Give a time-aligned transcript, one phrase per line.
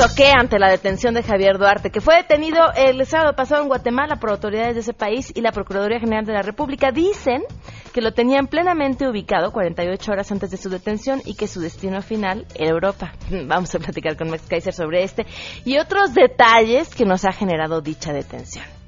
[0.00, 3.68] o qué ante la detención de Javier Duarte, que fue detenido el sábado pasado en
[3.68, 6.92] Guatemala por autoridades de ese país y la Procuraduría General de la República?
[6.92, 7.42] Dicen
[7.92, 12.00] que lo tenían plenamente ubicado 48 horas antes de su detención y que su destino
[12.00, 13.12] final era Europa.
[13.46, 15.26] Vamos a platicar con Max Kaiser sobre este
[15.64, 18.81] y otros detalles que nos ha generado dicha detención.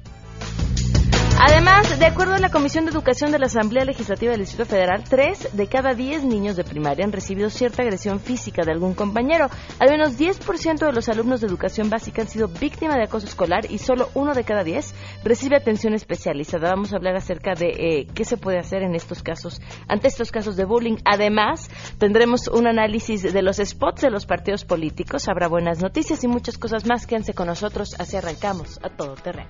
[1.37, 5.03] Además, de acuerdo a la Comisión de Educación de la Asamblea Legislativa del Distrito Federal,
[5.03, 9.49] tres de cada diez niños de primaria han recibido cierta agresión física de algún compañero.
[9.79, 13.69] Al menos 10% de los alumnos de educación básica han sido víctima de acoso escolar
[13.69, 14.95] y solo uno de cada diez
[15.25, 16.69] recibe atención especializada.
[16.69, 20.31] Vamos a hablar acerca de eh, qué se puede hacer en estos casos, ante estos
[20.31, 20.97] casos de bullying.
[21.03, 26.29] Además, tendremos un análisis de los spots de los partidos políticos, habrá buenas noticias y
[26.29, 27.05] muchas cosas más.
[27.05, 29.49] Quédense con nosotros, así arrancamos a todo terreno.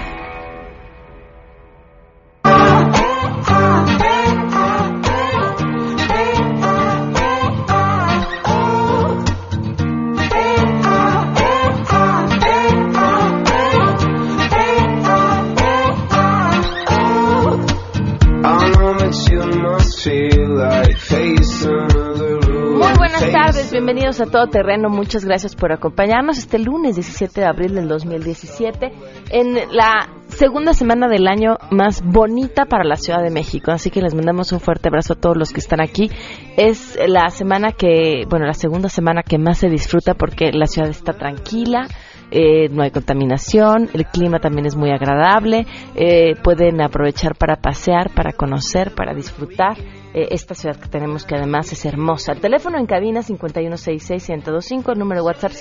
[23.71, 24.89] Bienvenidos a Todo Terreno.
[24.89, 28.91] Muchas gracias por acompañarnos este lunes 17 de abril del 2017
[29.29, 33.71] en la segunda semana del año más bonita para la Ciudad de México.
[33.71, 36.09] Así que les mandamos un fuerte abrazo a todos los que están aquí.
[36.57, 40.89] Es la semana que, bueno, la segunda semana que más se disfruta porque la ciudad
[40.89, 41.87] está tranquila.
[42.31, 48.09] Eh, no hay contaminación, el clima también es muy agradable, eh, pueden aprovechar para pasear,
[48.09, 49.77] para conocer, para disfrutar
[50.13, 52.31] eh, esta ciudad que tenemos que además es hermosa.
[52.31, 55.51] El teléfono en cabina 5166-1025, el número de WhatsApp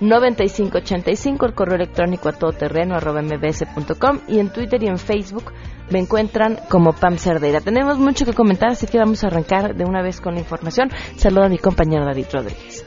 [0.00, 5.52] 553332-9585, el correo electrónico a todoterreno arroba mbs.com y en Twitter y en Facebook
[5.90, 7.60] me encuentran como Pam Cerdeira.
[7.60, 10.90] Tenemos mucho que comentar, así que vamos a arrancar de una vez con la información.
[11.16, 12.86] Saludo a mi compañero David Rodríguez.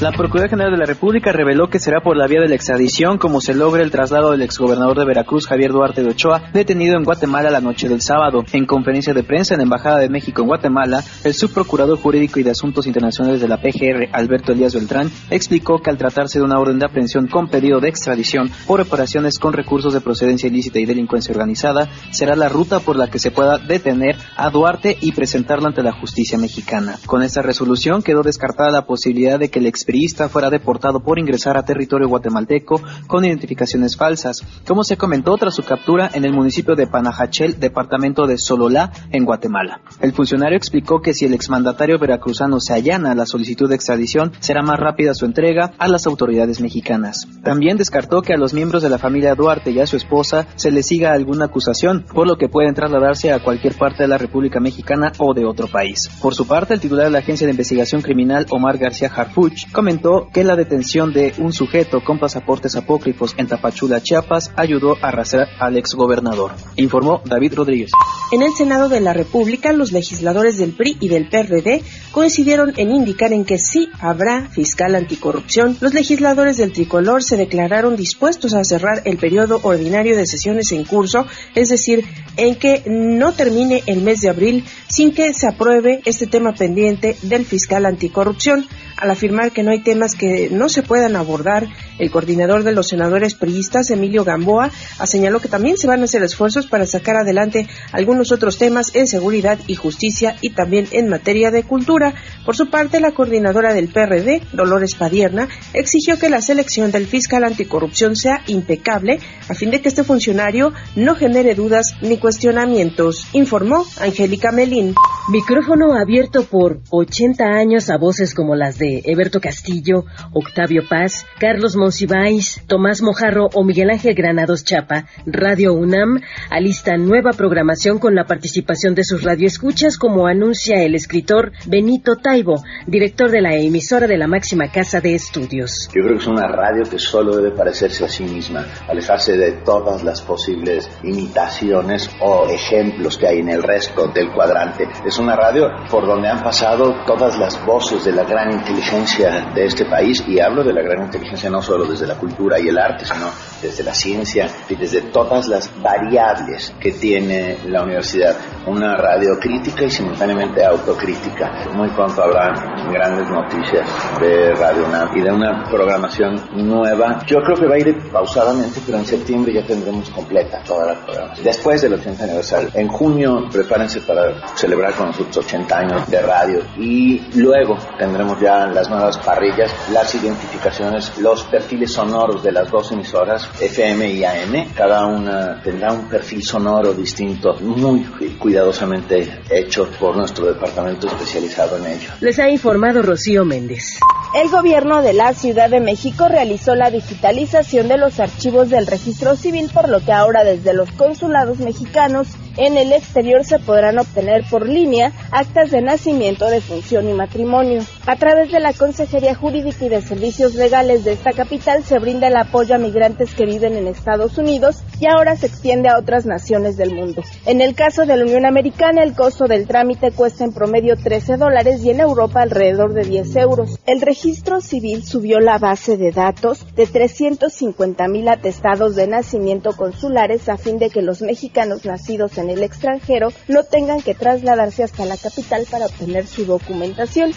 [0.00, 3.18] La Procuraduría General de la República reveló que será por la vía de la extradición
[3.18, 7.04] como se logre el traslado del exgobernador de Veracruz, Javier Duarte de Ochoa, detenido en
[7.04, 8.42] Guatemala la noche del sábado.
[8.54, 12.44] En conferencia de prensa en la Embajada de México en Guatemala, el subprocurador jurídico y
[12.44, 16.58] de Asuntos Internacionales de la PGR, Alberto Elías Beltrán, explicó que al tratarse de una
[16.58, 20.86] orden de aprehensión con pedido de extradición por operaciones con recursos de procedencia ilícita y
[20.86, 25.66] delincuencia organizada, será la ruta por la que se pueda detener a Duarte y presentarlo
[25.66, 26.98] ante la justicia mexicana.
[27.04, 29.89] Con esta resolución quedó descartada la posibilidad de que el ex
[30.28, 35.62] fuera deportado por ingresar a territorio guatemalteco con identificaciones falsas, como se comentó tras su
[35.62, 39.80] captura en el municipio de Panajachel, departamento de Sololá, en Guatemala.
[40.00, 44.32] El funcionario explicó que si el exmandatario veracruzano se allana a la solicitud de extradición,
[44.40, 47.26] será más rápida su entrega a las autoridades mexicanas.
[47.42, 50.70] También descartó que a los miembros de la familia Duarte y a su esposa se
[50.70, 54.60] les siga alguna acusación, por lo que pueden trasladarse a cualquier parte de la República
[54.60, 56.08] Mexicana o de otro país.
[56.20, 60.28] Por su parte, el titular de la Agencia de Investigación Criminal, Omar García Harfuch, comentó
[60.30, 65.48] que la detención de un sujeto con pasaportes apócrifos en Tapachula, Chiapas, ayudó a arrastrar
[65.58, 66.52] al exgobernador.
[66.76, 67.90] Informó David Rodríguez.
[68.30, 71.82] En el Senado de la República, los legisladores del PRI y del PRD
[72.12, 75.78] coincidieron en indicar en que sí habrá fiscal anticorrupción.
[75.80, 80.84] Los legisladores del tricolor se declararon dispuestos a cerrar el periodo ordinario de sesiones en
[80.84, 82.04] curso, es decir,
[82.36, 87.16] en que no termine el mes de abril sin que se apruebe este tema pendiente
[87.22, 88.66] del fiscal anticorrupción
[89.00, 91.66] al afirmar que no hay temas que no se puedan abordar.
[91.98, 94.70] El coordinador de los senadores priistas, Emilio Gamboa,
[95.04, 99.06] señaló que también se van a hacer esfuerzos para sacar adelante algunos otros temas en
[99.06, 102.14] seguridad y justicia y también en materia de cultura.
[102.44, 107.44] Por su parte, la coordinadora del PRD, Dolores Padierna, exigió que la selección del fiscal
[107.44, 113.84] anticorrupción sea impecable a fin de que este funcionario no genere dudas ni cuestionamientos, informó
[114.00, 114.94] Angélica Melín.
[115.30, 121.76] Micrófono abierto por 80 años a voces como las de Eberto Castillo, Octavio Paz, Carlos
[121.76, 128.24] Monsiváis, Tomás Mojarro o Miguel Ángel Granados Chapa, Radio UNAM alista nueva programación con la
[128.24, 134.18] participación de sus radioescuchas como anuncia el escritor Benito Taibo, director de la emisora de
[134.18, 135.88] la máxima casa de estudios.
[135.94, 139.52] Yo creo que es una radio que solo debe parecerse a sí misma, alejarse de
[139.64, 144.88] todas las posibles imitaciones o ejemplos que hay en el resto del cuadrante.
[145.20, 149.84] Una radio por donde han pasado todas las voces de la gran inteligencia de este
[149.84, 153.04] país y hablo de la gran inteligencia no solo desde la cultura y el arte,
[153.04, 153.26] sino
[153.60, 158.36] desde la ciencia y desde todas las variables que tiene la universidad.
[158.66, 161.68] Una radio crítica y simultáneamente autocrítica.
[161.74, 162.52] Muy pronto habrá
[162.90, 163.86] grandes noticias
[164.20, 167.20] de Radio UNAM y de una programación nueva.
[167.26, 170.94] Yo creo que va a ir pausadamente, pero en septiembre ya tendremos completa toda la
[170.94, 171.44] programación.
[171.44, 172.68] Después del 80 aniversario.
[172.74, 178.66] En junio prepárense para celebrar con nosotros 80 años de radio y luego tendremos ya
[178.66, 184.74] las nuevas parrillas, las identificaciones, los perfiles sonoros de las dos emisoras FM y AM.
[184.74, 188.04] Cada una tendrá un perfil sonoro distinto, muy
[188.38, 192.10] cuidadosamente hecho por nuestro departamento especializado en ello.
[192.20, 194.00] Les ha informado Rocío Méndez.
[194.34, 199.34] El gobierno de la Ciudad de México realizó la digitalización de los archivos del registro
[199.34, 204.44] civil, por lo que ahora desde los consulados mexicanos en el exterior se podrán obtener
[204.50, 207.82] por línea actas de nacimiento, de función y matrimonio.
[208.06, 212.28] A través de la Consejería Jurídica y de Servicios Legales de esta capital se brinda
[212.28, 216.24] el apoyo a migrantes que viven en Estados Unidos y ahora se extiende a otras
[216.24, 217.22] naciones del mundo.
[217.44, 221.36] En el caso de la Unión Americana, el costo del trámite cuesta en promedio 13
[221.36, 223.78] dólares y en Europa alrededor de 10 euros.
[223.86, 230.48] El registro civil subió la base de datos de 350 mil atestados de nacimiento consulares
[230.48, 235.04] a fin de que los mexicanos nacidos en el extranjero no tengan que trasladarse hasta
[235.04, 237.32] la capital para obtener su documentación.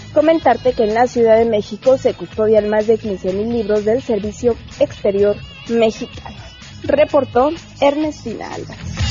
[0.64, 4.56] Comentarte que en la Ciudad de México se custodian más de 15.000 libros del Servicio
[4.80, 5.36] Exterior
[5.68, 6.38] Mexicano.
[6.84, 7.50] Reportó
[7.82, 9.03] Ernestina Álvarez.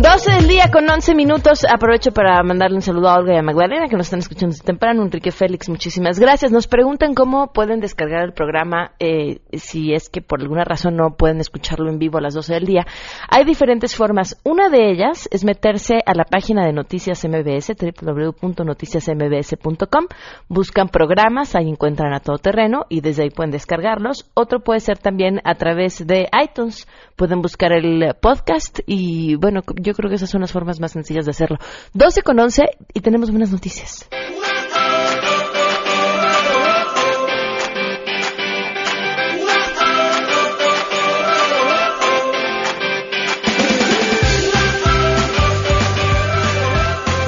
[0.00, 1.66] 12 del día con 11 minutos.
[1.68, 4.64] Aprovecho para mandarle un saludo a Olga y a Magdalena que nos están escuchando desde
[4.64, 5.02] temprano.
[5.02, 6.52] Enrique Félix, muchísimas gracias.
[6.52, 11.16] Nos preguntan cómo pueden descargar el programa eh, si es que por alguna razón no
[11.16, 12.86] pueden escucharlo en vivo a las 12 del día.
[13.28, 14.40] Hay diferentes formas.
[14.44, 20.06] Una de ellas es meterse a la página de Noticias MBS, www.noticiasmbs.com.
[20.48, 24.30] Buscan programas, ahí encuentran a todo terreno y desde ahí pueden descargarlos.
[24.34, 26.86] Otro puede ser también a través de iTunes.
[27.16, 31.24] Pueden buscar el podcast y bueno, yo creo que esas son las formas más sencillas
[31.24, 31.58] de hacerlo.
[31.94, 32.64] 12 con 11
[32.94, 34.08] y tenemos buenas noticias.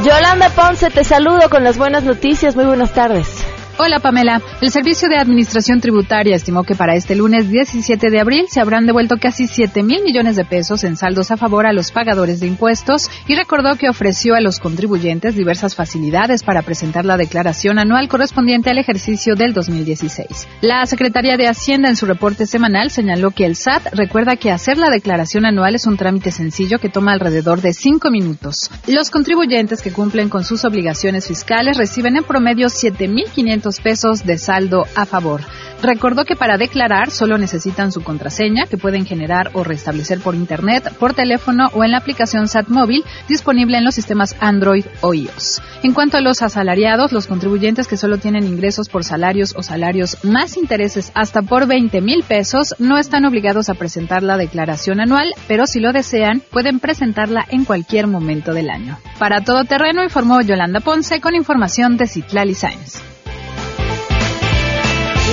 [0.05, 2.57] Yolanda Ponce, te saludo con las buenas noticias.
[2.57, 3.40] Muy buenas tardes.
[3.79, 4.43] Hola Pamela.
[4.61, 8.85] El Servicio de Administración Tributaria estimó que para este lunes 17 de abril se habrán
[8.85, 12.47] devuelto casi 7 mil millones de pesos en saldos a favor a los pagadores de
[12.47, 18.09] impuestos y recordó que ofreció a los contribuyentes diversas facilidades para presentar la declaración anual
[18.09, 20.49] correspondiente al ejercicio del 2016.
[20.61, 24.77] La Secretaría de Hacienda en su reporte semanal señaló que el SAT recuerda que hacer
[24.77, 28.71] la declaración anual es un trámite sencillo que toma alrededor de 5 minutos.
[28.87, 34.87] Los contribuyentes que cumplen con sus obligaciones fiscales reciben en promedio 7.500 pesos de saldo
[34.97, 35.43] a favor.
[35.83, 40.93] Recordó que para declarar solo necesitan su contraseña que pueden generar o restablecer por internet,
[40.99, 45.63] por teléfono o en la aplicación SAT móvil disponible en los sistemas Android o iOS.
[45.83, 50.19] En cuanto a los asalariados, los contribuyentes que solo tienen ingresos por salarios o salarios
[50.23, 55.33] más intereses hasta por 20 mil pesos no están obligados a presentar la declaración anual,
[55.49, 58.99] pero si lo desean pueden presentarla en cualquier momento del año.
[59.19, 63.10] Para todo terreno informó Yolanda Ponce con información de Citlali Science.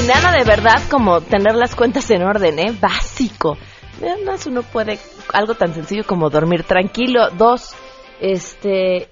[0.08, 2.74] Nada de verdad como tener las cuentas en orden, ¿eh?
[2.80, 3.58] Básico.
[4.02, 5.00] Además uno puede
[5.34, 7.30] algo tan sencillo como dormir tranquilo.
[7.32, 7.76] Dos,
[8.22, 9.10] este,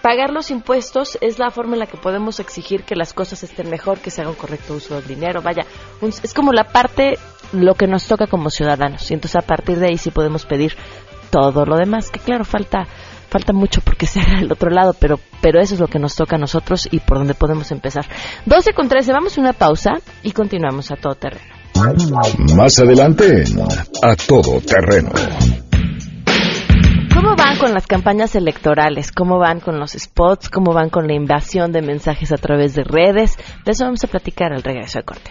[0.00, 3.68] pagar los impuestos es la forma en la que podemos exigir que las cosas estén
[3.68, 5.42] mejor, que se haga un correcto uso del dinero.
[5.42, 5.66] Vaya,
[6.00, 7.18] es como la parte,
[7.52, 9.10] lo que nos toca como ciudadanos.
[9.10, 10.76] Y entonces a partir de ahí sí podemos pedir
[11.30, 12.88] todo lo demás, que claro, falta
[13.28, 16.14] falta mucho porque se haga del otro lado, pero, pero eso es lo que nos
[16.14, 18.06] toca a nosotros y por donde podemos empezar.
[18.46, 21.58] 12 con 13, vamos a una pausa y continuamos a todo terreno.
[22.56, 23.44] Más adelante,
[24.02, 25.10] a todo terreno.
[27.14, 29.12] ¿Cómo van con las campañas electorales?
[29.12, 30.48] ¿Cómo van con los spots?
[30.48, 33.36] ¿Cómo van con la invasión de mensajes a través de redes?
[33.64, 35.30] De eso vamos a platicar al regreso de corte.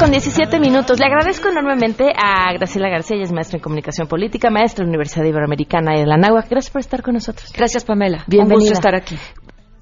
[0.00, 0.98] Con 17 minutos.
[0.98, 4.90] Le agradezco enormemente a Graciela García, ella es maestra en comunicación política, maestra en la
[4.90, 6.48] Universidad Iberoamericana y de la Náhuac.
[6.50, 7.52] Gracias por estar con nosotros.
[7.56, 8.24] Gracias, Pamela.
[8.26, 8.56] Bienvenida.
[8.56, 9.16] Un gusto estar aquí.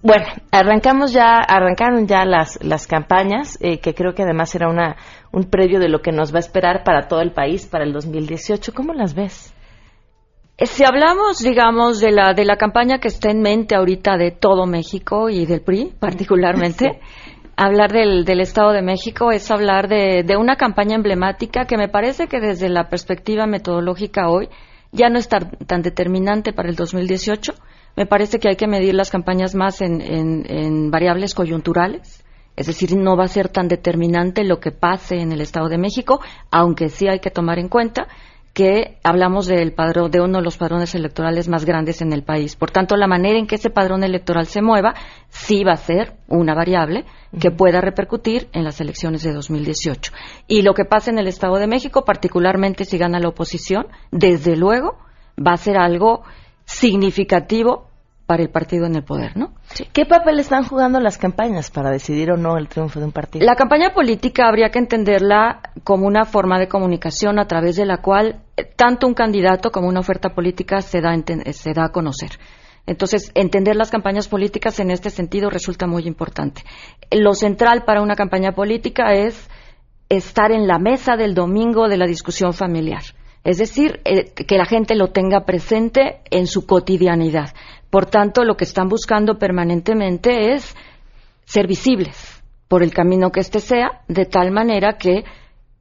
[0.03, 4.97] Bueno, arrancamos ya, arrancaron ya las, las campañas, eh, que creo que además era una,
[5.33, 7.95] un previo de lo que nos va a esperar para todo el país para el
[7.95, 8.73] 2018.
[8.75, 9.55] ¿Cómo las ves?
[10.59, 14.31] Eh, Si hablamos, digamos, de la, de la campaña que está en mente ahorita de
[14.31, 17.01] todo México y del PRI particularmente,
[17.67, 21.89] hablar del, del Estado de México es hablar de, de una campaña emblemática que me
[21.89, 24.49] parece que desde la perspectiva metodológica hoy
[24.93, 27.53] ya no es tan, tan determinante para el 2018.
[27.97, 32.25] Me parece que hay que medir las campañas más en, en- en variables coyunturales.
[32.57, 35.79] Es decir, no va a ser tan determinante lo que pase en el Estado de
[35.79, 38.09] México, aunque sí hay que tomar en cuenta
[38.53, 42.57] que hablamos del padrón, de uno de los padrones electorales más grandes en el país.
[42.57, 44.95] Por tanto, la manera en que ese padrón electoral se mueva
[45.29, 47.05] sí va a ser una variable
[47.39, 50.13] que pueda repercutir en las elecciones de 2018.
[50.49, 54.57] Y lo que pasa en el Estado de México, particularmente si gana la oposición, desde
[54.57, 54.99] luego
[55.39, 56.23] va a ser algo
[56.65, 57.90] significativo
[58.31, 59.55] para el partido en el poder, ¿no?
[59.93, 63.45] ¿Qué papel están jugando las campañas para decidir o no el triunfo de un partido?
[63.45, 67.97] La campaña política habría que entenderla como una forma de comunicación a través de la
[67.97, 71.89] cual eh, tanto un candidato como una oferta política se da, eh, se da a
[71.89, 72.39] conocer.
[72.87, 76.63] Entonces, entender las campañas políticas en este sentido resulta muy importante.
[77.11, 79.51] Lo central para una campaña política es
[80.09, 83.03] estar en la mesa del domingo de la discusión familiar.
[83.43, 87.55] Es decir, eh, que la gente lo tenga presente en su cotidianidad.
[87.91, 90.77] Por tanto, lo que están buscando permanentemente es
[91.45, 95.25] ser visibles por el camino que éste sea, de tal manera que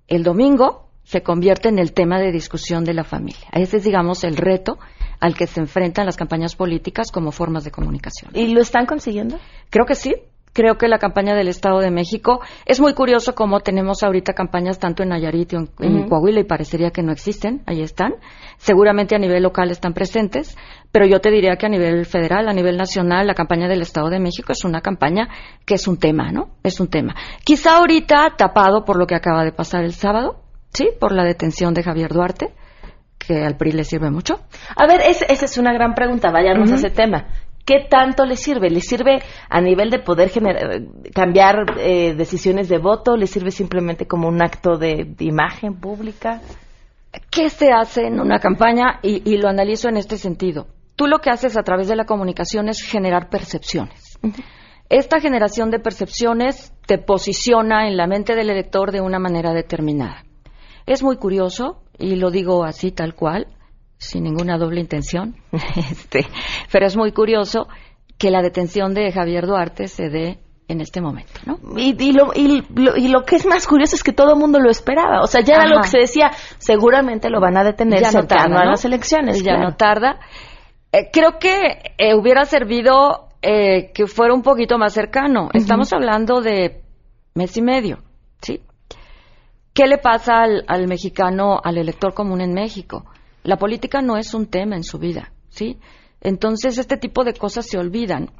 [0.07, 3.47] el domingo se convierte en el tema de discusión de la familia.
[3.51, 4.79] Ese es, digamos, el reto
[5.19, 8.31] al que se enfrentan las campañas políticas como formas de comunicación.
[8.33, 9.39] ¿Y lo están consiguiendo?
[9.69, 10.15] Creo que sí.
[10.59, 14.77] Creo que la campaña del Estado de México es muy curioso cómo tenemos ahorita campañas
[14.77, 15.69] tanto en Nayarit y en.
[16.09, 17.61] Coahuila y parecería que no existen.
[17.65, 18.15] Ahí están.
[18.57, 20.57] Seguramente a nivel local están presentes,
[20.91, 24.09] pero yo te diría que a nivel federal, a nivel nacional, la campaña del Estado
[24.09, 25.29] de México es una campaña
[25.65, 26.49] que es un tema, ¿no?
[26.61, 27.15] Es un tema.
[27.45, 30.41] Quizá ahorita tapado por lo que acaba de pasar el sábado,
[30.73, 30.89] ¿sí?
[30.99, 32.53] Por la detención de Javier Duarte,
[33.17, 34.41] que al PRI le sirve mucho.
[34.75, 36.31] A ver, es- esa es una gran pregunta.
[36.31, 37.27] Vayamos a ese tema.
[37.69, 38.71] ¿Qué tanto le sirve?
[38.71, 40.81] ¿Le sirve a nivel de poder generar,
[41.13, 43.15] cambiar eh, decisiones de voto?
[43.15, 46.41] ¿Le sirve simplemente como un acto de, de imagen pública?
[47.29, 48.99] ¿Qué se hace en una campaña?
[49.03, 50.65] Y, y lo analizo en este sentido.
[50.95, 54.17] Tú lo que haces a través de la comunicación es generar percepciones.
[54.89, 60.23] Esta generación de percepciones te posiciona en la mente del elector de una manera determinada.
[60.87, 63.45] Es muy curioso, y lo digo así tal cual,
[63.99, 65.35] sin ninguna doble intención,
[65.75, 66.25] este,
[66.71, 67.67] pero es muy curioso
[68.17, 71.59] que la detención de Javier Duarte se dé en este momento, ¿no?
[71.77, 74.39] Y, y lo, y, lo, y lo que es más curioso es que todo el
[74.39, 75.21] mundo lo esperaba.
[75.21, 78.27] O sea, ya era lo que se decía, seguramente lo van a detener ya no
[78.27, 78.71] tarda, a ¿no?
[78.71, 79.43] las elecciones.
[79.43, 79.69] Ya claro.
[79.69, 80.19] no tarda.
[80.91, 85.49] Eh, creo que eh, hubiera servido eh, que fuera un poquito más cercano.
[85.53, 86.83] Estamos hablando de
[87.33, 88.03] mes y medio,
[88.41, 88.61] ¿sí?
[89.73, 93.05] ¿Qué le pasa al, al mexicano, al elector común en México?
[93.43, 95.77] La política no es un tema en su vida, ¿sí?
[96.21, 98.31] Entonces, este tipo de cosas se olvidan.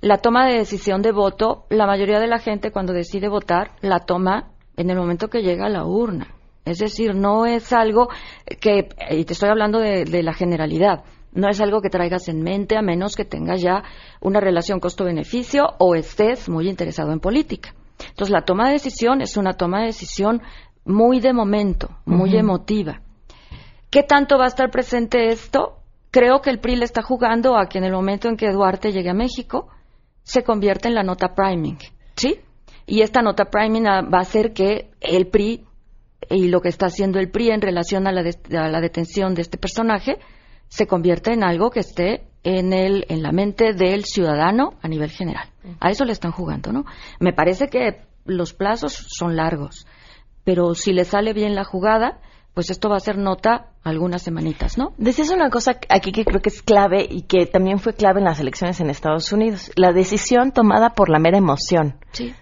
[0.00, 4.00] La toma de decisión de voto, la mayoría de la gente cuando decide votar, la
[4.00, 6.34] toma en el momento que llega a la urna.
[6.64, 8.08] Es decir, no es algo
[8.60, 12.42] que, y te estoy hablando de, de la generalidad, no es algo que traigas en
[12.42, 13.82] mente a menos que tengas ya
[14.20, 17.74] una relación costo-beneficio o estés muy interesado en política.
[18.08, 20.42] Entonces, la toma de decisión es una toma de decisión
[20.84, 23.00] muy de momento, muy emotiva.
[23.92, 25.76] ¿Qué tanto va a estar presente esto?
[26.10, 28.90] Creo que el PRI le está jugando a que en el momento en que Duarte
[28.90, 29.68] llegue a México
[30.22, 31.76] se convierta en la nota priming,
[32.16, 32.40] ¿sí?
[32.86, 35.66] Y esta nota priming ah, va a hacer que el PRI
[36.30, 39.42] y lo que está haciendo el PRI en relación a la, a la detención de
[39.42, 40.16] este personaje
[40.68, 45.10] se convierta en algo que esté en el en la mente del ciudadano a nivel
[45.10, 45.50] general.
[45.80, 46.86] A eso le están jugando, ¿no?
[47.20, 49.86] Me parece que los plazos son largos,
[50.44, 52.22] pero si le sale bien la jugada,
[52.54, 54.92] pues esto va a ser nota algunas semanitas, ¿no?
[54.98, 58.26] Decías una cosa aquí que creo que es clave y que también fue clave en
[58.26, 59.70] las elecciones en Estados Unidos.
[59.74, 61.96] La decisión tomada por la mera emoción.
[62.12, 62.34] Sí.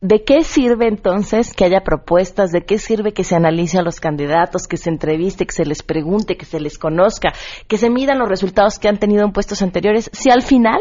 [0.00, 2.50] ¿De qué sirve entonces que haya propuestas?
[2.50, 5.82] ¿De qué sirve que se analice a los candidatos, que se entreviste, que se les
[5.82, 7.32] pregunte, que se les conozca,
[7.68, 10.10] que se midan los resultados que han tenido en puestos anteriores?
[10.12, 10.80] Si al final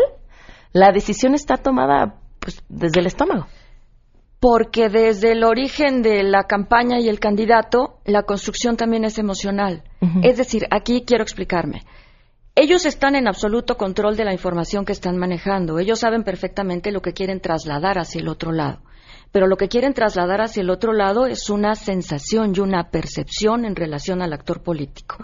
[0.74, 3.46] la decisión está tomada pues, desde el estómago.
[4.42, 9.84] Porque desde el origen de la campaña y el candidato, la construcción también es emocional.
[10.24, 11.84] Es decir, aquí quiero explicarme.
[12.56, 15.78] Ellos están en absoluto control de la información que están manejando.
[15.78, 18.82] Ellos saben perfectamente lo que quieren trasladar hacia el otro lado.
[19.32, 23.66] pero lo que quieren trasladar hacia el otro lado es una sensación y una percepción
[23.66, 25.18] en relación al actor político.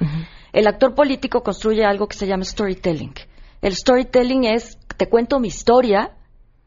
[0.54, 3.14] El actor político construye algo que se llama storytelling.
[3.62, 6.12] El storytelling es, te cuento mi historia,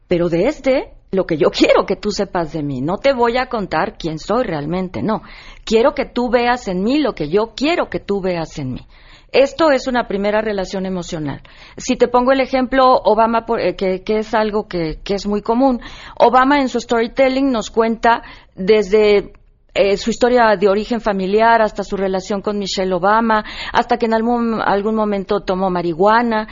[0.07, 2.81] pero de este lo que yo quiero que tú sepas de mí.
[2.81, 5.23] No te voy a contar quién soy realmente, no.
[5.65, 8.87] Quiero que tú veas en mí lo que yo quiero que tú veas en mí.
[9.33, 11.43] Esto es una primera relación emocional.
[11.77, 15.81] Si te pongo el ejemplo, Obama, eh, que, es algo que, es muy común,
[16.19, 18.23] Obama en su storytelling nos cuenta
[18.57, 19.33] desde
[19.73, 24.15] eh, su historia de origen familiar, hasta su relación con Michelle Obama, hasta que en
[24.15, 26.49] algún, algún momento tomó marihuana,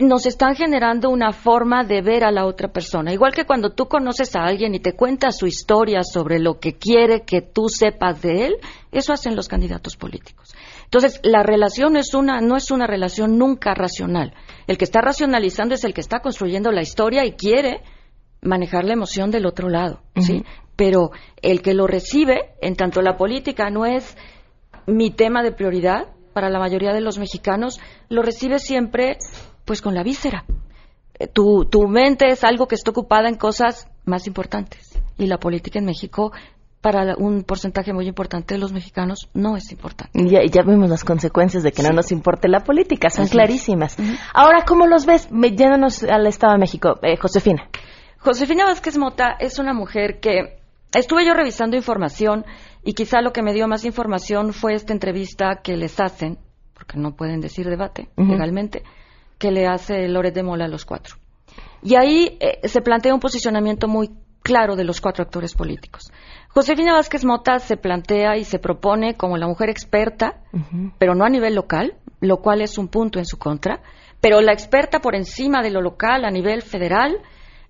[0.00, 3.12] nos están generando una forma de ver a la otra persona.
[3.12, 6.74] Igual que cuando tú conoces a alguien y te cuenta su historia sobre lo que
[6.74, 8.56] quiere que tú sepas de él,
[8.92, 10.54] eso hacen los candidatos políticos.
[10.84, 14.34] Entonces, la relación es una, no es una relación nunca racional.
[14.66, 17.82] El que está racionalizando es el que está construyendo la historia y quiere
[18.40, 20.44] manejar la emoción del otro lado, ¿sí?
[20.76, 21.10] Pero
[21.42, 24.16] el que lo recibe, en tanto la política no es
[24.86, 29.18] mi tema de prioridad para la mayoría de los mexicanos, lo recibe siempre
[29.68, 30.44] pues con la víscera.
[31.18, 34.98] Eh, tu, tu mente es algo que está ocupada en cosas más importantes.
[35.18, 36.32] Y la política en México
[36.80, 40.12] para un porcentaje muy importante de los mexicanos no es importante.
[40.14, 43.96] Ya, ya vemos las consecuencias de que no nos importe la política, son clarísimas.
[44.32, 45.28] Ahora, ¿cómo los ves?
[45.30, 47.68] Yéndonos al Estado de México, eh, Josefina.
[48.18, 50.60] Josefina Vázquez Mota es una mujer que
[50.94, 52.46] estuve yo revisando información
[52.82, 56.38] y quizá lo que me dio más información fue esta entrevista que les hacen,
[56.72, 58.82] porque no pueden decir debate legalmente,
[59.38, 61.16] que le hace Loret de Mola a los cuatro.
[61.82, 64.10] Y ahí eh, se plantea un posicionamiento muy
[64.42, 66.10] claro de los cuatro actores políticos.
[66.48, 70.40] Josefina Vázquez Mota se plantea y se propone como la mujer experta,
[70.98, 73.82] pero no a nivel local, lo cual es un punto en su contra,
[74.20, 77.18] pero la experta por encima de lo local a nivel federal,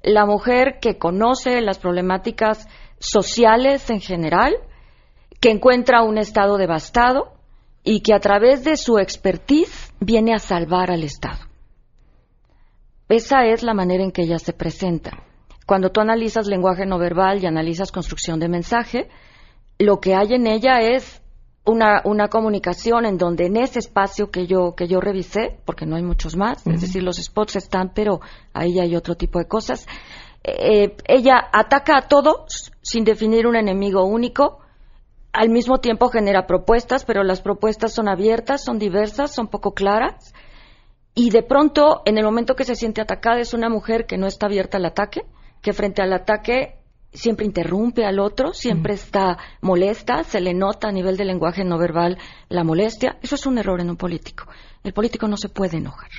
[0.02, 2.68] la mujer que conoce las problemáticas
[3.00, 4.54] sociales en general,
[5.40, 7.32] que encuentra un Estado devastado
[7.84, 11.47] y que a través de su expertise viene a salvar al Estado.
[13.08, 15.22] Esa es la manera en que ella se presenta.
[15.66, 19.08] Cuando tú analizas lenguaje no verbal y analizas construcción de mensaje,
[19.78, 21.22] lo que hay en ella es
[21.64, 25.96] una, una, comunicación en donde en ese espacio que yo, que yo revisé, porque no
[25.96, 28.20] hay muchos más, es decir, los spots están, pero
[28.54, 29.86] ahí hay otro tipo de cosas,
[30.44, 34.60] eh, ella ataca a todos sin definir un enemigo único,
[35.32, 40.32] al mismo tiempo genera propuestas, pero las propuestas son abiertas, son diversas, son poco claras,
[41.18, 44.28] y de pronto, en el momento que se siente atacada, es una mujer que no
[44.28, 45.22] está abierta al ataque,
[45.60, 46.76] que frente al ataque
[47.12, 51.76] siempre interrumpe al otro, siempre está molesta, se le nota a nivel de lenguaje no
[51.76, 53.18] verbal la molestia.
[53.20, 54.44] Eso es un error en un político.
[54.84, 56.10] El político no se puede enojar.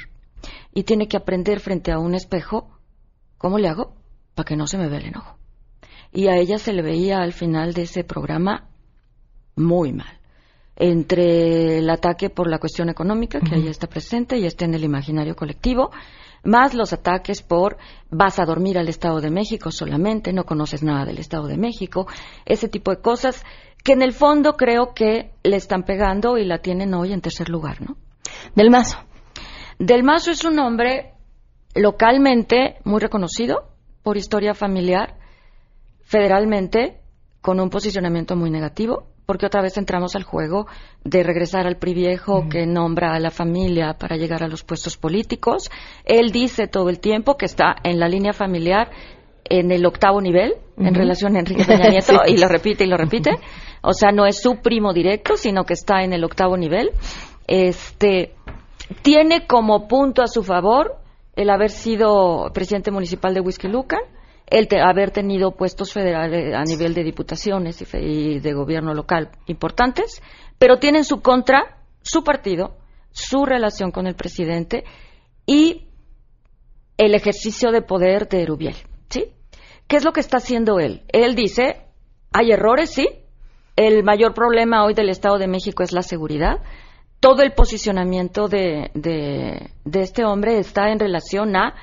[0.73, 2.69] Y tiene que aprender frente a un espejo,
[3.37, 3.95] ¿cómo le hago?
[4.35, 5.37] Para que no se me vea el enojo.
[6.11, 8.67] Y a ella se le veía al final de ese programa
[9.55, 10.18] muy mal
[10.79, 14.85] entre el ataque por la cuestión económica, que ahí está presente y está en el
[14.85, 15.91] imaginario colectivo,
[16.43, 17.77] más los ataques por
[18.09, 22.07] vas a dormir al Estado de México solamente, no conoces nada del Estado de México,
[22.45, 23.43] ese tipo de cosas
[23.83, 27.49] que en el fondo creo que le están pegando y la tienen hoy en tercer
[27.49, 27.97] lugar, ¿no?
[28.55, 28.99] Del Mazo.
[29.79, 31.13] Del Mazo es un hombre
[31.75, 33.69] localmente muy reconocido
[34.01, 35.17] por historia familiar,
[36.01, 36.99] federalmente
[37.41, 40.67] con un posicionamiento muy negativo, porque otra vez entramos al juego
[41.03, 45.69] de regresar al priviejo que nombra a la familia para llegar a los puestos políticos.
[46.03, 48.89] Él dice todo el tiempo que está en la línea familiar
[49.45, 52.97] en el octavo nivel en relación a Enrique Peña Nieto y lo repite y lo
[52.97, 53.31] repite.
[53.81, 56.91] O sea, no es su primo directo, sino que está en el octavo nivel.
[57.47, 58.33] Este
[59.01, 60.97] tiene como punto a su favor
[61.35, 63.67] el haber sido presidente municipal de Whisky
[64.49, 70.21] El haber tenido puestos federales a nivel de diputaciones y, de gobierno local importantes,
[70.57, 72.77] pero tiene en su contra su partido,
[73.11, 74.85] su relación con el presidente
[75.45, 75.89] y
[76.97, 78.75] el ejercicio de poder de Erubiel.
[79.09, 79.25] ¿sí?
[79.87, 81.03] ¿Qué es lo que está haciendo él?
[81.09, 81.85] Él dice,
[82.31, 83.07] hay errores, sí.
[83.75, 86.61] El mayor problema hoy del Estado de México es la seguridad.
[87.19, 91.75] Todo el posicionamiento de, de este hombre está en relación a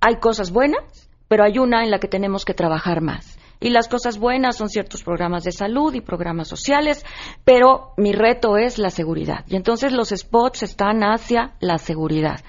[0.00, 3.38] hay cosas buenas pero hay una en la que tenemos que trabajar más.
[3.60, 7.04] Y las cosas buenas son ciertos programas de salud y programas sociales,
[7.44, 9.44] pero mi reto es la seguridad.
[9.48, 12.40] Y entonces los spots están hacia la seguridad,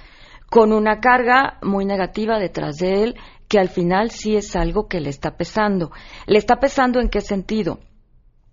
[0.49, 3.15] con una carga muy negativa detrás de él,
[3.47, 5.91] que al final sí es algo que le está pesando.
[6.27, 7.79] ¿Le está pesando en qué sentido?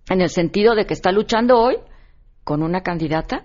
[0.08, 1.76] En el sentido de que está luchando hoy
[2.42, 3.44] con una candidata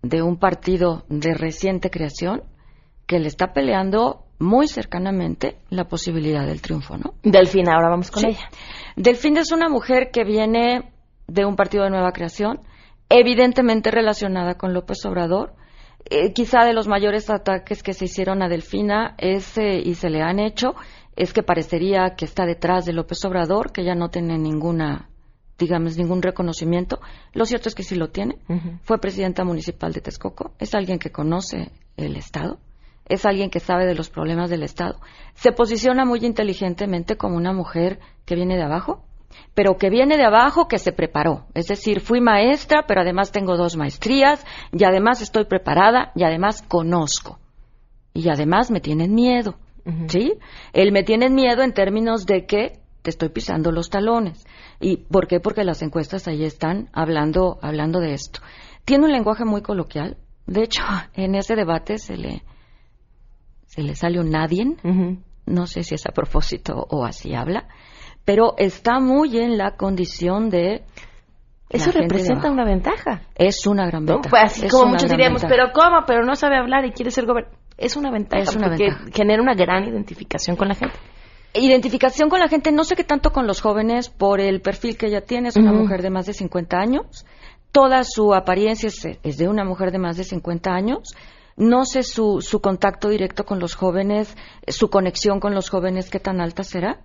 [0.00, 2.44] de un partido de reciente creación
[3.06, 7.14] que le está peleando muy cercanamente la posibilidad del triunfo, ¿no?
[7.22, 8.48] Delfina, ahora vamos con ella.
[8.96, 10.92] Delfina es una mujer que viene
[11.26, 12.60] de un partido de nueva creación,
[13.08, 15.54] evidentemente relacionada con López Obrador.
[16.10, 19.40] Eh, quizá de los mayores ataques que se hicieron a Delfina eh,
[19.84, 20.74] y se le han hecho
[21.18, 25.10] es que parecería que está detrás de López Obrador, que ya no tiene ninguna,
[25.58, 27.00] digamos, ningún reconocimiento.
[27.32, 28.38] Lo cierto es que sí lo tiene.
[28.82, 32.60] Fue presidenta municipal de Texcoco, es alguien que conoce el Estado,
[33.08, 35.00] es alguien que sabe de los problemas del Estado.
[35.34, 39.04] Se posiciona muy inteligentemente como una mujer que viene de abajo,
[39.54, 41.46] pero que viene de abajo, que se preparó.
[41.54, 46.62] Es decir, fui maestra, pero además tengo dos maestrías, y además estoy preparada, y además
[46.62, 47.38] conozco.
[48.14, 49.56] Y además me tienen miedo.
[50.08, 50.34] ¿Sí?
[50.74, 54.46] Él me tiene miedo en términos de que te estoy pisando los talones.
[54.80, 55.40] ¿Y por qué?
[55.40, 58.40] Porque las encuestas ahí están hablando, hablando de esto.
[58.84, 60.18] Tiene un lenguaje muy coloquial.
[60.46, 60.82] De hecho,
[61.14, 62.42] en ese debate se le,
[63.78, 64.64] se le sale un nadie.
[65.46, 67.68] No sé si es a propósito o así habla
[68.28, 70.82] pero está muy en la condición de
[71.70, 73.22] eso representa una ventaja.
[73.34, 74.28] Es una gran ventaja.
[74.28, 76.00] Pues así como muchos diríamos, pero ¿cómo?
[76.06, 77.56] Pero no sabe hablar y quiere ser gobernador.
[77.78, 80.94] Es una ventaja es una porque genera una gran identificación con la gente.
[81.54, 85.06] Identificación con la gente, no sé qué tanto con los jóvenes por el perfil que
[85.06, 87.24] ella tiene, es una mujer de más de 50 años.
[87.72, 88.90] Toda su apariencia
[89.22, 91.14] es, de una mujer de más de 50 años.
[91.58, 94.34] No sé su, su contacto directo con los jóvenes,
[94.66, 97.04] su conexión con los jóvenes, qué tan alta será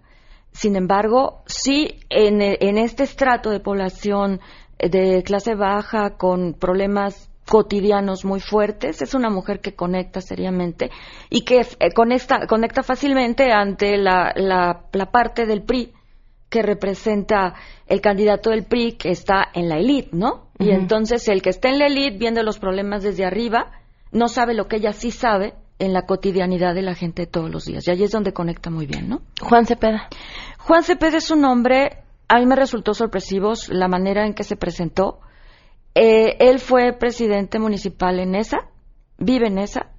[0.53, 4.39] sin embargo, sí en, en este estrato de población
[4.77, 10.91] de clase baja con problemas cotidianos muy fuertes, es una mujer que conecta seriamente
[11.29, 15.91] y que eh, conecta, conecta fácilmente ante la, la, la, parte del PRI
[16.49, 17.55] que representa
[17.87, 20.51] el candidato del PRI que está en la élite, ¿no?
[20.59, 23.71] Y entonces el que está en la élite viendo los problemas desde arriba
[24.13, 27.65] no sabe lo que ella sí sabe en la cotidianidad de la gente todos los
[27.65, 27.87] días.
[27.87, 29.21] Y ahí es donde conecta muy bien, ¿no?
[29.41, 30.07] Juan Cepeda.
[30.59, 34.55] Juan Cepeda es un hombre, a mí me resultó sorpresivo la manera en que se
[34.55, 35.19] presentó.
[35.95, 38.69] Eh, él fue presidente municipal en esa,
[39.17, 39.91] vive en esa,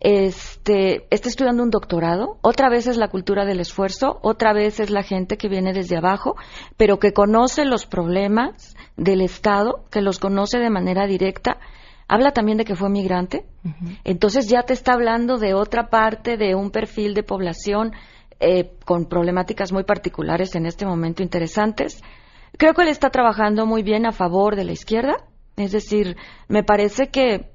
[0.00, 4.90] este, está estudiando un doctorado, otra vez es la cultura del esfuerzo, otra vez es
[4.90, 6.36] la gente que viene desde abajo,
[6.78, 11.58] pero que conoce los problemas del Estado, que los conoce de manera directa
[12.10, 13.46] habla también de que fue migrante,
[14.02, 17.92] entonces ya te está hablando de otra parte, de un perfil de población
[18.40, 22.02] eh, con problemáticas muy particulares en este momento interesantes.
[22.58, 25.18] Creo que él está trabajando muy bien a favor de la izquierda,
[25.56, 26.16] es decir,
[26.48, 27.52] me parece que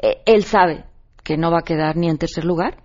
[0.00, 0.86] eh, él sabe
[1.22, 2.82] que no va a quedar ni en tercer lugar,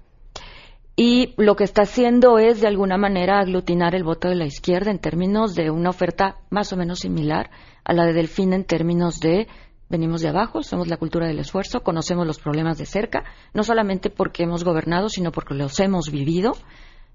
[0.98, 4.92] y lo que está haciendo es de alguna manera aglutinar el voto de la izquierda
[4.92, 7.52] en términos de una oferta más o menos similar
[7.86, 9.48] a la de Delfín en términos de
[9.90, 14.10] venimos de abajo, somos la cultura del esfuerzo, conocemos los problemas de cerca, no solamente
[14.10, 16.54] porque hemos gobernado, sino porque los hemos vivido.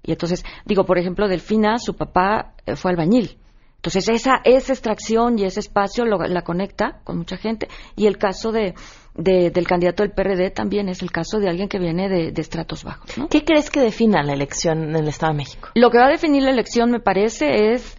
[0.03, 3.37] Y entonces, digo, por ejemplo, Delfina, su papá eh, fue albañil.
[3.75, 7.69] Entonces, esa, esa extracción y ese espacio la conecta con mucha gente.
[7.95, 8.73] Y el caso de,
[9.15, 12.83] del candidato del PRD también es el caso de alguien que viene de, de estratos
[12.83, 13.09] bajos.
[13.29, 15.69] ¿Qué crees que defina la elección en el Estado de México?
[15.75, 17.97] Lo que va a definir la elección, me parece, es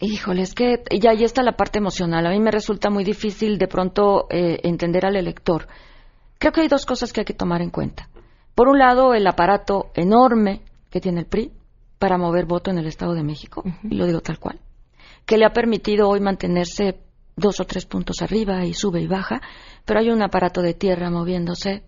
[0.00, 2.26] Híjole, es que ya ahí está la parte emocional.
[2.26, 5.68] A mí me resulta muy difícil de pronto eh, entender al elector.
[6.38, 8.08] Creo que hay dos cosas que hay que tomar en cuenta.
[8.54, 11.52] Por un lado, el aparato enorme que tiene el PRI
[11.98, 14.60] para mover voto en el Estado de México, y lo digo tal cual,
[15.24, 17.00] que le ha permitido hoy mantenerse
[17.36, 19.40] dos o tres puntos arriba y sube y baja,
[19.84, 21.84] pero hay un aparato de tierra moviéndose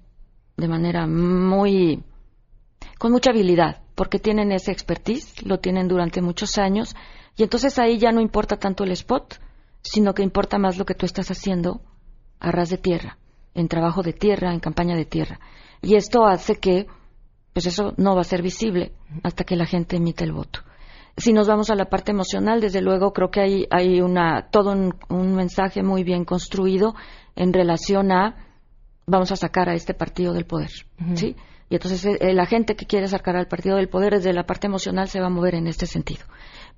[0.57, 2.03] de manera muy
[2.99, 6.95] con mucha habilidad, porque tienen ese expertise, lo tienen durante muchos años
[7.39, 9.41] y entonces ahí ya no importa tanto el spot,
[9.81, 11.81] sino que importa más lo que tú estás haciendo
[12.41, 13.17] a ras de tierra,
[13.55, 15.39] en trabajo de tierra, en campaña de tierra.
[15.81, 16.89] Y esto hace que,
[17.53, 20.61] pues eso no va a ser visible hasta que la gente emita el voto.
[21.17, 24.73] Si nos vamos a la parte emocional, desde luego creo que hay, hay una, todo
[24.73, 26.97] un, mensaje muy bien construido
[27.37, 28.47] en relación a
[29.07, 30.71] vamos a sacar a este partido del poder,
[31.15, 31.37] ¿sí?
[31.71, 34.67] Y entonces eh, la gente que quiere sacar al partido del poder desde la parte
[34.67, 36.25] emocional se va a mover en este sentido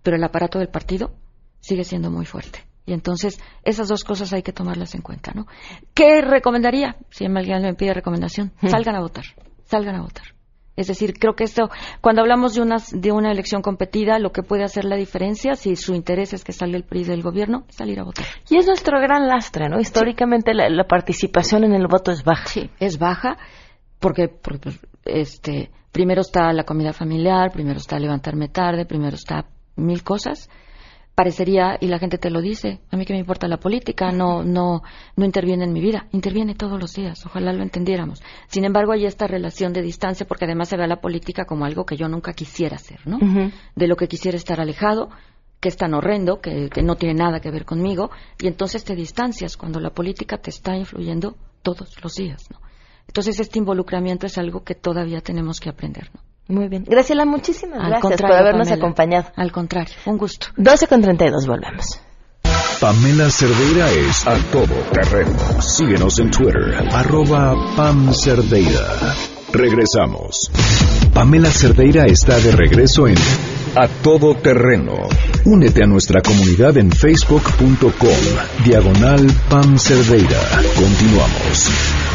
[0.02, 1.12] pero el aparato del partido
[1.60, 2.64] sigue siendo muy fuerte.
[2.86, 5.46] Y entonces esas dos cosas hay que tomarlas en cuenta, ¿no?
[5.94, 6.96] ¿Qué recomendaría?
[7.10, 8.68] Si alguien me pide recomendación, hmm.
[8.68, 9.24] salgan a votar,
[9.64, 10.34] salgan a votar.
[10.76, 11.68] Es decir, creo que esto,
[12.00, 15.76] cuando hablamos de una, de una elección competida, lo que puede hacer la diferencia, si
[15.76, 18.24] su interés es que salga el PRI del gobierno, es salir a votar.
[18.48, 19.78] Y es nuestro gran lastre, ¿no?
[19.78, 22.46] Históricamente la, participación en el voto es baja.
[22.46, 23.36] Sí, es baja,
[23.98, 29.44] porque, porque pues, este, primero está la comida familiar, primero está levantarme tarde, primero está
[29.76, 30.48] mil cosas.
[31.14, 34.42] parecería y la gente te lo dice a mí que me importa la política no
[34.42, 34.82] no
[35.16, 38.22] no interviene en mi vida interviene todos los días ojalá lo entendiéramos.
[38.48, 41.64] Sin embargo hay esta relación de distancia porque además se ve a la política como
[41.66, 43.18] algo que yo nunca quisiera hacer no
[43.76, 45.10] de lo que quisiera estar alejado
[45.60, 48.94] que es tan horrendo que, que no tiene nada que ver conmigo y entonces te
[48.94, 52.60] distancias cuando la política te está influyendo todos los días no
[53.06, 56.84] entonces este involucramiento es algo que todavía tenemos que aprender no muy bien.
[56.86, 58.74] Graciela, muchísimas Al gracias por habernos Pamela.
[58.76, 59.26] acompañado.
[59.36, 60.48] Al contrario, un gusto.
[60.56, 62.00] 12 con 32, volvemos.
[62.80, 65.36] Pamela Cerdeira es a todo terreno.
[65.60, 69.14] Síguenos en Twitter, arroba Pam Cerdeira.
[69.52, 70.50] Regresamos.
[71.12, 73.16] Pamela Cerdeira está de regreso en
[73.76, 74.94] A Todo Terreno.
[75.44, 80.40] Únete a nuestra comunidad en facebook.com, diagonal Pam Cerdeira.
[80.76, 82.09] Continuamos.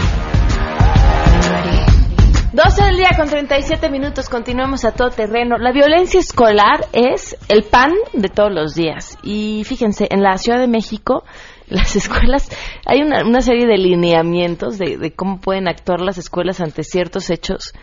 [2.56, 5.58] 12 del día con 37 minutos, continuamos a todo terreno.
[5.58, 9.18] La violencia escolar es el pan de todos los días.
[9.24, 11.26] Y fíjense, en la Ciudad de México,
[11.68, 12.50] las escuelas,
[12.86, 17.30] hay una, una serie de lineamientos de, de cómo pueden actuar las escuelas ante ciertos
[17.30, 17.74] hechos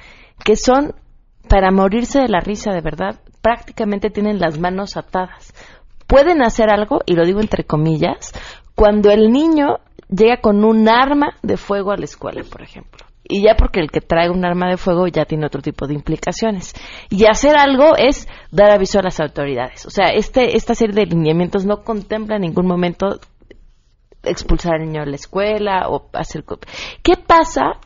[0.42, 0.94] que son
[1.50, 3.20] para morirse de la risa, de verdad.
[3.42, 5.52] Prácticamente tienen las manos atadas.
[6.06, 8.32] Pueden hacer algo, y lo digo entre comillas,
[8.74, 13.42] cuando el niño llega con un arma de fuego a la escuela, por ejemplo y
[13.42, 16.74] ya porque el que trae un arma de fuego ya tiene otro tipo de implicaciones.
[17.08, 19.86] Y hacer algo es dar aviso a las autoridades.
[19.86, 23.20] O sea, este, esta serie de lineamientos no contempla en ningún momento
[24.24, 26.44] expulsar al niño de la escuela o hacer...
[27.02, 27.78] ¿Qué pasa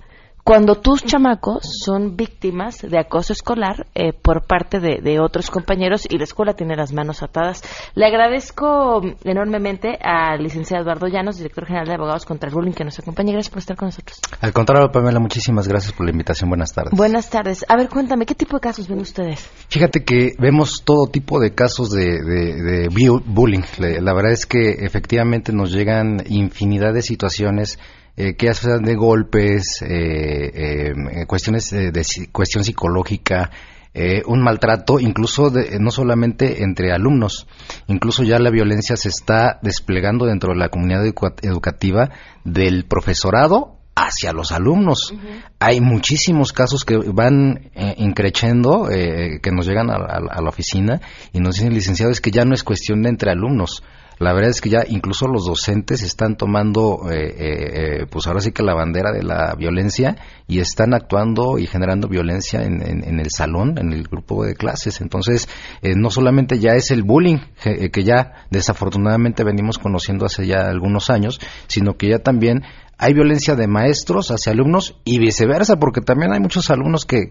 [0.46, 6.06] cuando tus chamacos son víctimas de acoso escolar eh, por parte de, de otros compañeros
[6.08, 7.62] y la escuela tiene las manos atadas?
[7.96, 12.84] Le agradezco enormemente al licenciado Eduardo Llanos, director general de Abogados contra el Bullying, que
[12.84, 13.32] nos acompaña.
[13.32, 14.20] Gracias por estar con nosotros.
[14.40, 16.48] Al contrario, Pamela, muchísimas gracias por la invitación.
[16.48, 16.92] Buenas tardes.
[16.96, 17.64] Buenas tardes.
[17.68, 19.50] A ver, cuéntame, ¿qué tipo de casos ven ustedes?
[19.68, 23.62] Fíjate que vemos todo tipo de casos de, de- de bu- bullying.
[23.80, 27.80] La verdad es que efectivamente nos llegan infinidad de situaciones
[28.16, 33.50] eh, que ya sean de golpes, eh, eh, cuestiones de, de cuestión psicológica,
[33.94, 37.46] eh, un maltrato, incluso de- no solamente entre alumnos,
[37.86, 42.10] incluso ya la violencia se está desplegando dentro de la comunidad educa- educativa
[42.44, 45.14] del profesorado hacia los alumnos.
[45.58, 50.48] Hay muchísimos casos que van eh, increciendo, eh, que nos llegan a, a- a la
[50.50, 51.00] oficina
[51.32, 53.82] y nos dicen, licenciado, es que ya no es cuestión de entre alumnos.
[54.18, 58.40] La verdad es que ya incluso los docentes están tomando, eh, eh, eh, pues ahora
[58.40, 63.20] sí que la bandera de la violencia y están actuando y generando violencia en, en-
[63.20, 65.00] el salón, en el grupo de clases.
[65.02, 65.48] Entonces,
[65.82, 70.46] eh, no solamente ya es el bullying, que, eh, que ya desafortunadamente venimos conociendo hace
[70.46, 72.62] ya algunos años, sino que ya también
[72.98, 77.28] hay violencia de maestros hacia alumnos y viceversa, porque también hay muchos alumnos que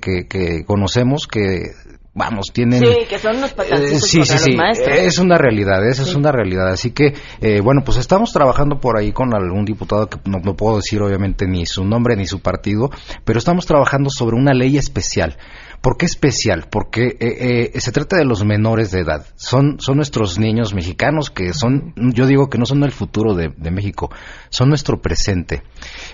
[0.68, 1.72] conocemos que,
[2.16, 2.80] vamos, tienen...
[2.80, 4.98] Sí, que son Eh, sí, contra sí, sí, los maestros.
[4.98, 6.70] es una realidad, esa es una realidad.
[6.70, 10.56] Así que, eh, bueno, pues estamos trabajando por ahí con algún diputado que no, no
[10.56, 12.90] puedo decir obviamente ni su nombre ni su partido,
[13.26, 15.38] pero estamos trabajando sobre una ley especial.
[15.82, 16.68] ¿Por qué especial?
[16.70, 19.26] Porque eh, eh, se trata de los menores de edad.
[19.36, 23.54] Son, son nuestros niños mexicanos que son, yo digo que no son el futuro de,
[23.56, 24.10] de México,
[24.50, 25.64] son nuestro presente.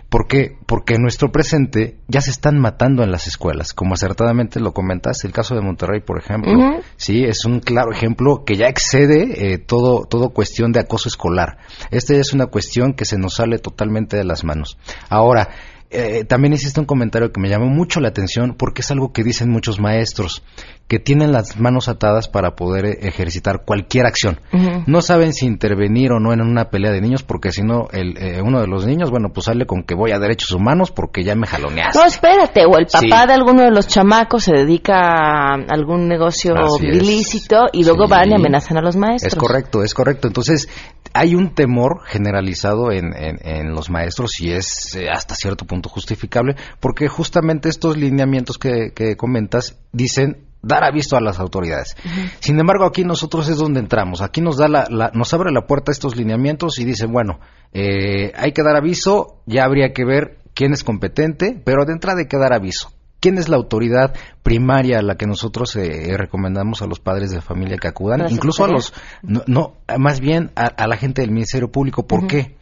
[0.09, 0.57] ¿Por qué?
[0.65, 5.27] Porque en nuestro presente ya se están matando en las escuelas, como acertadamente lo comentaste,
[5.27, 6.51] el caso de Monterrey, por ejemplo.
[6.97, 11.57] Sí, es un claro ejemplo que ya excede eh, todo, todo cuestión de acoso escolar.
[11.91, 14.77] Esta es una cuestión que se nos sale totalmente de las manos.
[15.09, 15.49] Ahora,
[15.91, 19.23] eh, también hiciste un comentario que me llamó mucho la atención porque es algo que
[19.23, 20.43] dicen muchos maestros,
[20.91, 24.41] que tienen las manos atadas para poder eh, ejercitar cualquier acción.
[24.87, 28.17] No saben si intervenir o no en una pelea de niños porque si no, el,
[28.17, 31.23] eh, uno de los niños, bueno, pues sale con que voy a derechos humanos porque
[31.23, 31.97] ya me jaloneaste.
[31.97, 33.27] No, espérate, o el papá Sí.
[33.27, 36.97] de alguno de los chamacos se dedica a algún negocio Así es.
[36.97, 38.11] ilícito y luego Sí.
[38.11, 39.31] van y amenazan a los maestros.
[39.31, 40.27] Es correcto, es correcto.
[40.27, 40.67] Entonces,
[41.13, 45.87] hay un temor generalizado en, en- en los maestros y es eh, hasta cierto punto
[45.87, 51.95] justificable, porque justamente estos lineamientos que, que comentas dicen dar aviso a las autoridades.
[52.39, 54.21] Sin embargo, aquí nosotros es donde entramos.
[54.21, 57.39] Aquí nos da la, la- nos abre la puerta estos lineamientos y dicen, bueno,
[57.73, 62.19] eh, hay que dar aviso, ya habría que ver quién es competente, pero de entrada
[62.19, 62.91] hay que dar aviso.
[63.19, 67.39] ¿Quién es la autoridad primaria a la que nosotros eh, recomendamos a los padres de
[67.41, 68.21] familia que acudan?
[68.21, 72.07] ¿La Incluso a los, no, no, más bien a, a la gente del Ministerio Público.
[72.07, 72.55] ¿Por qué?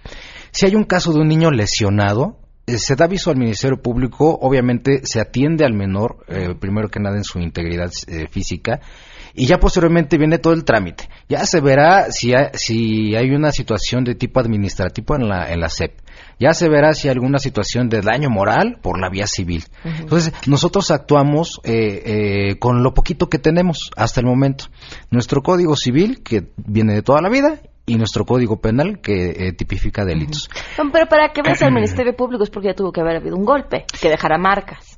[0.51, 2.38] Si hay un caso de un niño lesionado, eh,
[2.77, 7.17] se da aviso al Ministerio Público, obviamente se atiende al menor, eh, primero que nada
[7.17, 8.79] en su integridad eh, física,
[9.33, 11.09] y ya posteriormente viene todo el trámite.
[11.27, 15.59] Ya se verá si hay, si hay una situación de tipo administrativo en la, en
[15.59, 15.93] la SEP.
[16.39, 19.63] Ya se verá si hay alguna situación de daño moral por la vía civil.
[19.83, 22.01] Entonces, nosotros actuamos eh,
[22.51, 24.65] eh, con lo poquito que tenemos hasta el momento.
[25.11, 29.53] Nuestro código civil, que viene de toda la vida, y nuestro código penal que eh,
[29.53, 30.49] tipifica delitos.
[30.91, 33.45] Pero para que vaya al Ministerio Público es porque ya tuvo que haber habido un
[33.45, 34.88] golpe que dejara marcas.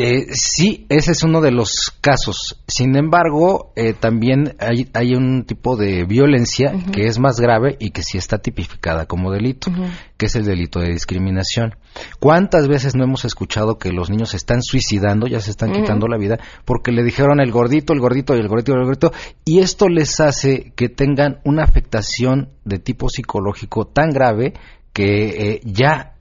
[0.00, 2.62] Eh, sí, ese es uno de los casos.
[2.66, 8.02] Sin embargo, eh, también hay, un tipo de violencia que es más grave y que
[8.02, 9.70] sí está tipificada como delito,
[10.16, 11.74] que es el delito de discriminación.
[12.20, 16.06] ¿Cuántas veces no hemos escuchado que los niños se están suicidando, ya se están quitando
[16.06, 19.12] la vida, porque le dijeron el gordito, el gordito y el gordito y el gordito,
[19.44, 24.54] y esto les hace que tengan una afectación de tipo psicológico tan grave
[24.92, 26.17] que eh, ya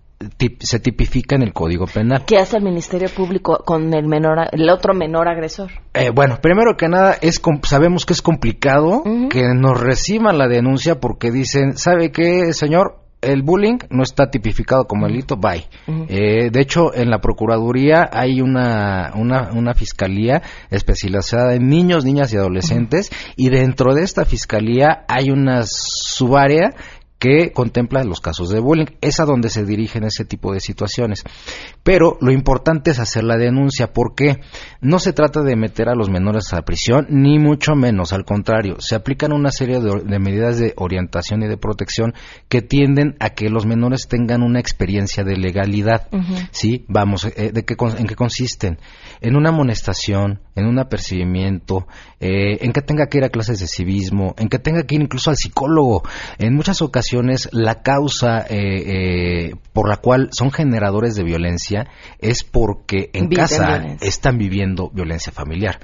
[0.59, 2.25] se tipifica en el Código Penal.
[2.25, 5.71] ¿Qué hace el Ministerio Público con el menor, el otro menor agresor?
[5.93, 10.99] Eh, bueno, primero que nada es sabemos que es complicado que nos reciban la denuncia
[10.99, 12.99] porque dicen, ¿sabe qué, señor?
[13.19, 15.67] El bullying no está tipificado como delito, bye.
[16.07, 22.31] Eh, de hecho, en la Procuraduría hay una, una, una, fiscalía especializada en niños, niñas
[22.31, 26.75] y adolescentes, y dentro de esta fiscalía hay una subárea
[27.19, 28.85] que contempla los casos de bullying.
[29.01, 31.23] Es a donde se dirigen ese tipo de situaciones.
[31.83, 34.39] Pero lo importante es hacer la denuncia porque
[34.81, 38.75] no se trata de meter a los menores a prisión, ni mucho menos, al contrario,
[38.79, 42.13] se aplican una serie de, medidas de orientación y de protección
[42.49, 46.07] que tienden a que los menores tengan una experiencia de legalidad.
[46.51, 46.85] ¿Sí?
[46.87, 48.79] Vamos, eh, ¿de qué, ¿en qué consisten?
[49.21, 51.87] En una amonestación, en un apercibimiento,
[52.19, 55.01] eh, en que tenga que ir a clases de civismo, en que tenga que ir
[55.01, 56.03] incluso al psicólogo.
[56.37, 61.87] En muchas ocasiones la causa eh, eh, por la cual son generadores de violencia
[62.19, 65.79] es porque en casa están viviendo violencia familiar.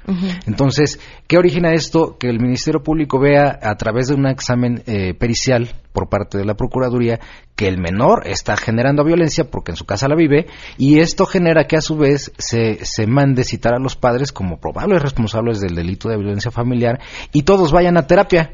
[0.46, 2.18] Entonces, ¿qué origina esto?
[2.18, 6.44] Que el Ministerio Público vea a través de un examen eh, pericial por parte de
[6.44, 7.20] la Procuraduría
[7.54, 11.68] que el menor está generando violencia porque en su casa la vive y esto genera
[11.68, 15.76] que a su vez se, se mande citar a los padres como probables responsables del
[15.76, 17.00] delito de violencia familiar
[17.32, 18.52] y todos vayan a terapia.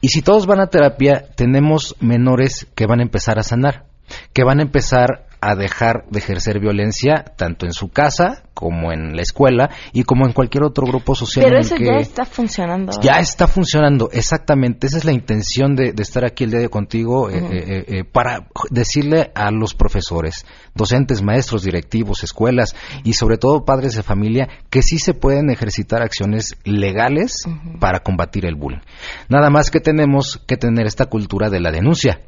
[0.00, 3.86] Y si todos van a terapia, tenemos menores que van a empezar a sanar,
[4.32, 9.14] que van a empezar a dejar de ejercer violencia tanto en su casa como en
[9.14, 11.44] la escuela y como en cualquier otro grupo social.
[11.46, 12.92] Pero eso ya está funcionando.
[13.00, 14.88] Ya está funcionando, exactamente.
[14.88, 18.48] Esa es la intención de, estar aquí el día de contigo eh, eh, eh, para
[18.70, 22.74] decirle a los profesores, docentes, maestros, directivos, escuelas
[23.04, 27.44] y sobre todo padres de familia que sí se pueden ejercitar acciones legales
[27.78, 28.80] para combatir el bullying.
[29.28, 32.22] Nada más que tenemos que tener esta cultura de la denuncia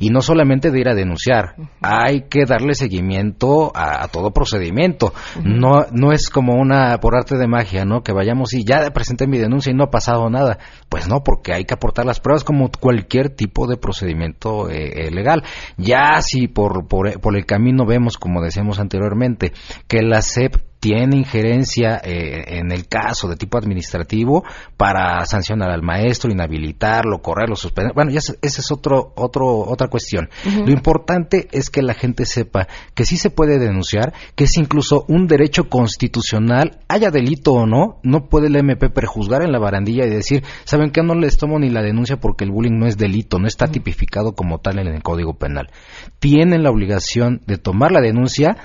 [0.00, 5.12] y no solamente de ir a denunciar, hay que darle seguimiento a, todo procedimiento.
[5.42, 8.02] No no es como una por arte de magia, ¿no?
[8.02, 10.58] Que vayamos y ya presenté mi denuncia y no ha pasado nada.
[10.88, 15.10] Pues no, porque hay que aportar las pruebas como cualquier tipo de procedimiento eh, eh,
[15.10, 15.42] legal.
[15.76, 19.52] Ya si por, por, por el camino vemos, como decíamos anteriormente,
[19.88, 24.42] que la SEP tiene injerencia eh, en el caso de tipo administrativo
[24.76, 27.92] para sancionar al maestro, inhabilitarlo, correrlo, suspender.
[27.94, 30.28] Bueno, ya esa es otro, otro, otra cuestión.
[30.44, 35.04] Lo importante es que la gente sepa que sí se puede denunciar, que es incluso
[35.06, 40.04] un derecho constitucional, haya delito o no, no puede el MP prejuzgar en la barandilla
[40.04, 41.04] y decir, ¿saben qué?
[41.04, 44.32] No les tomo ni la denuncia porque el bullying no es delito, no está tipificado
[44.32, 45.70] como tal en el Código Penal.
[46.18, 48.56] Tienen la obligación de tomar la denuncia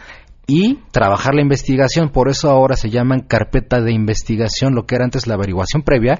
[0.47, 2.09] y trabajar la investigación.
[2.09, 6.17] Por eso ahora se llaman carpeta de investigación, lo que era antes la averiguación previa.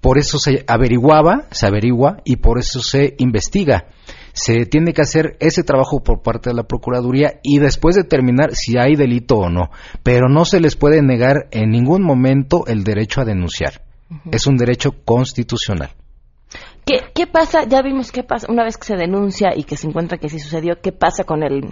[0.00, 3.86] Por eso se averiguaba, se averigua y por eso se investiga.
[4.32, 8.78] Se tiene que hacer ese trabajo por parte de la Procuraduría y después determinar si
[8.78, 9.70] hay delito o no.
[10.02, 13.82] Pero no se les puede negar en ningún momento el derecho a denunciar.
[14.30, 15.90] Es un derecho constitucional.
[16.86, 17.64] ¿Qué, pasa?
[17.64, 20.38] Ya vimos qué pasa una vez que se denuncia y que se encuentra que sí
[20.38, 21.64] sucedió, qué pasa con el,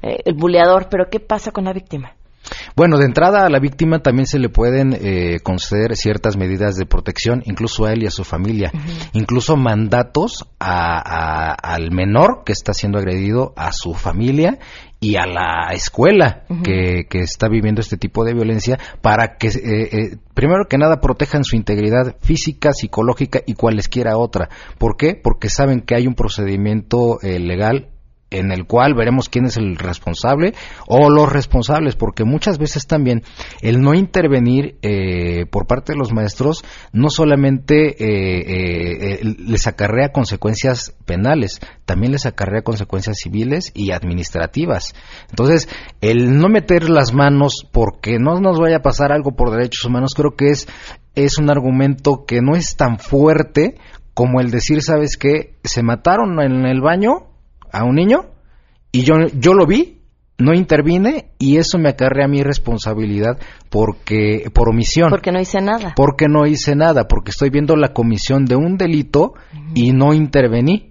[0.00, 2.14] eh, el buleador, pero qué pasa con la víctima.
[2.76, 6.86] Bueno, de entrada a la víctima también se le pueden eh, conceder ciertas medidas de
[6.86, 8.70] protección, incluso a él y a su familia,
[9.12, 14.58] incluso mandatos al menor que está siendo agredido, a su familia
[15.00, 20.16] y a la escuela que, está viviendo este tipo de violencia para que, eh, eh,
[20.34, 24.50] primero que nada, protejan su integridad física, psicológica y cualesquiera otra.
[24.78, 25.14] ¿Por qué?
[25.14, 27.89] Porque saben que hay un procedimiento legal
[28.30, 30.54] en el cual veremos quién es el responsable
[30.86, 33.22] o los responsables, porque muchas veces también
[33.60, 40.12] el no intervenir eh, por parte de los maestros no solamente eh, eh, les acarrea
[40.12, 44.94] consecuencias penales, también les acarrea consecuencias civiles y administrativas.
[45.30, 45.68] Entonces,
[46.00, 50.14] el no meter las manos porque no nos vaya a pasar algo por derechos humanos,
[50.14, 50.68] creo que es
[51.16, 53.76] es un argumento que no es tan fuerte
[54.14, 55.54] como el decir, ¿sabes qué?
[55.64, 57.26] Se mataron en el baño
[57.72, 58.29] a un niño
[58.92, 60.00] y yo, yo lo vi,
[60.38, 63.38] no intervine y eso me acarrea mi responsabilidad
[63.68, 65.10] porque por omisión.
[65.10, 65.92] Porque no hice nada.
[65.94, 69.34] Porque no hice nada, porque estoy viendo la comisión de un delito
[69.74, 70.89] y no intervení.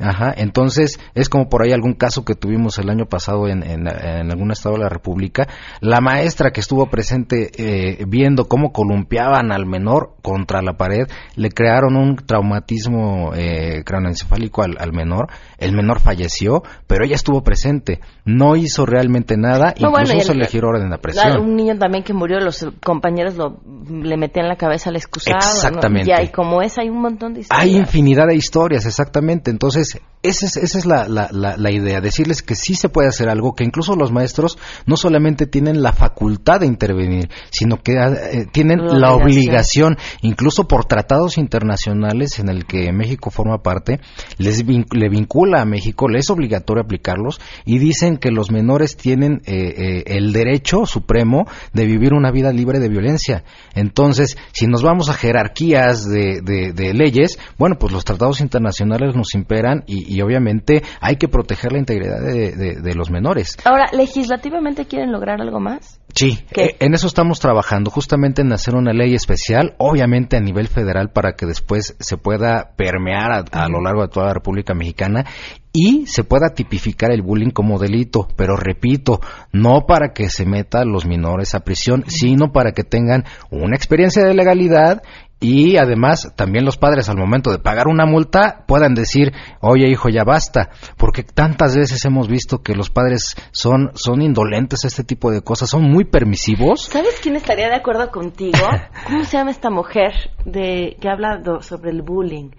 [0.00, 3.86] Ajá, entonces es como por ahí algún caso que tuvimos el año pasado en, en,
[3.88, 5.46] algún estado de la República.
[5.80, 11.50] La maestra que estuvo presente eh, viendo cómo columpiaban al menor contra la pared, le
[11.50, 15.26] crearon un traumatismo eh, craneoencefálico al, al, menor.
[15.58, 18.00] El menor falleció, pero ella estuvo presente.
[18.24, 21.38] No hizo realmente nada, incluso se le giró orden de presión.
[21.38, 25.36] Un niño también que murió, los compañeros lo, le metían la cabeza al excusado.
[25.36, 26.10] Exactamente.
[26.22, 27.64] Y, como es, hay un montón de historias.
[27.64, 29.50] Hay infinidad de historias, exactamente.
[29.50, 33.08] Entonces, entonces, esa es, esa es la, la, la, idea, decirles que sí se puede
[33.08, 34.56] hacer algo, que incluso los maestros
[34.86, 39.96] no solamente tienen la facultad de intervenir, sino que eh, tienen la, obligación.
[40.22, 44.00] incluso por tratados internacionales en el que México forma parte,
[44.38, 49.42] les le vincula a México, les es obligatorio aplicarlos y dicen que los menores tienen
[49.44, 53.42] eh, eh, el derecho supremo de vivir una vida libre de violencia.
[53.74, 59.16] Entonces, si nos vamos a jerarquías de, de, de leyes, bueno, pues los tratados internacionales
[59.16, 63.56] nos imperan y, obviamente hay que proteger la integridad de, los menores.
[63.64, 66.00] Ahora, ¿legislativamente quieren lograr algo más?
[66.14, 70.68] Sí, eh, en eso estamos trabajando, justamente en hacer una ley especial, obviamente a nivel
[70.68, 75.24] federal, para que después se pueda permear a, lo largo de toda la República Mexicana
[75.72, 79.20] y se pueda tipificar el bullying como delito, pero repito,
[79.52, 84.22] no para que se meta los menores a prisión, sino para que tengan una experiencia
[84.22, 85.02] de legalidad
[85.42, 90.08] y además también los padres al momento de pagar una multa puedan decir, oye hijo,
[90.08, 95.02] ya basta, porque tantas veces hemos visto que los padres son, son indolentes a este
[95.02, 96.84] tipo de cosas, son muy permisivos.
[96.84, 98.58] ¿Sabes quién estaría de acuerdo contigo?
[99.06, 100.12] ¿Cómo se llama esta mujer
[100.44, 102.50] de que habla sobre el bullying?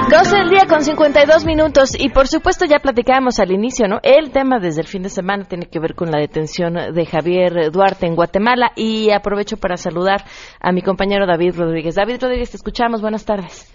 [0.09, 3.99] Doce del día con 52 minutos y por supuesto ya platicábamos al inicio, ¿no?
[4.03, 7.71] El tema desde el fin de semana tiene que ver con la detención de Javier
[7.71, 10.25] Duarte en Guatemala y aprovecho para saludar
[10.59, 11.95] a mi compañero David Rodríguez.
[11.95, 13.01] David Rodríguez, te escuchamos.
[13.01, 13.70] Buenas tardes.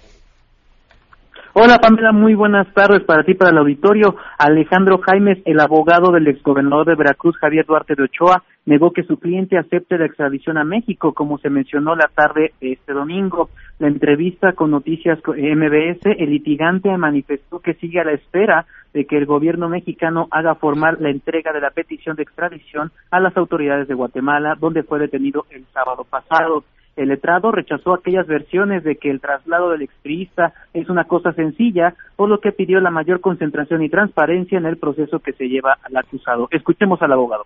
[1.59, 4.15] Hola Pamela, muy buenas tardes para ti, para el auditorio.
[4.37, 9.19] Alejandro Jaimes, el abogado del exgobernador de Veracruz, Javier Duarte de Ochoa, negó que su
[9.19, 13.49] cliente acepte la extradición a México, como se mencionó la tarde de este domingo.
[13.79, 19.17] La entrevista con Noticias MBS, el litigante manifestó que sigue a la espera de que
[19.17, 23.89] el gobierno mexicano haga formal la entrega de la petición de extradición a las autoridades
[23.89, 26.65] de Guatemala, donde fue detenido el sábado pasado.
[26.97, 31.95] El letrado rechazó aquellas versiones de que el traslado del expriista es una cosa sencilla,
[32.17, 35.77] por lo que pidió la mayor concentración y transparencia en el proceso que se lleva
[35.83, 36.49] al acusado.
[36.51, 37.45] Escuchemos al abogado.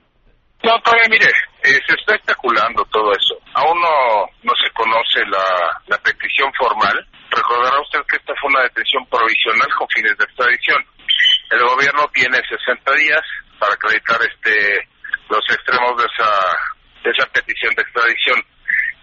[0.62, 1.26] No, todavía mire,
[1.62, 3.36] Eh, se está especulando todo eso.
[3.52, 5.44] Aún no, no se conoce la,
[5.88, 6.96] la petición formal.
[7.30, 10.80] Recordará usted que esta fue una detención provisional con fines de extradición.
[11.50, 13.20] El gobierno tiene 60 días
[13.58, 14.88] para acreditar este
[15.28, 16.30] los extremos de esa
[17.04, 18.38] de esa petición de extradición,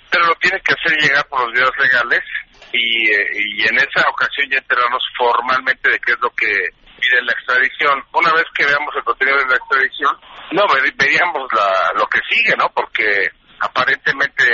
[0.09, 2.23] pero lo tiene que hacer llegar por los vías legales
[2.71, 6.51] y, eh, y en esa ocasión ya enterarnos formalmente de qué es lo que
[6.99, 8.03] pide la extradición.
[8.13, 10.13] Una vez que veamos el contenido de la extradición,
[10.51, 10.63] no,
[10.97, 12.69] veríamos la, lo que sigue, ¿no?
[12.73, 13.29] Porque
[13.59, 14.45] aparentemente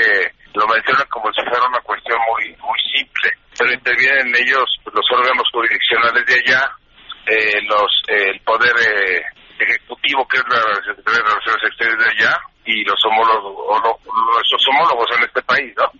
[0.53, 5.05] lo mencionan como si fuera una cuestión muy muy simple, pero intervienen ellos pues, los
[5.11, 6.71] órganos jurisdiccionales de allá,
[7.27, 9.23] eh, los el poder eh,
[9.59, 13.97] ejecutivo que es la Secretaría de Relaciones Exteriores de allá y los homólogos, o lo,
[14.33, 15.99] nuestros homólogos en este país, ¿no?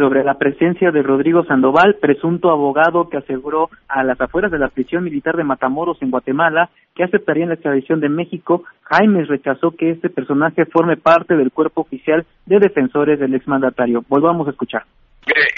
[0.00, 4.68] sobre la presencia de Rodrigo Sandoval, presunto abogado que aseguró a las afueras de la
[4.68, 9.90] prisión militar de Matamoros en Guatemala que aceptaría la extradición de México, Jaime rechazó que
[9.90, 14.02] este personaje forme parte del cuerpo oficial de defensores del exmandatario.
[14.08, 14.84] Volvamos a escuchar.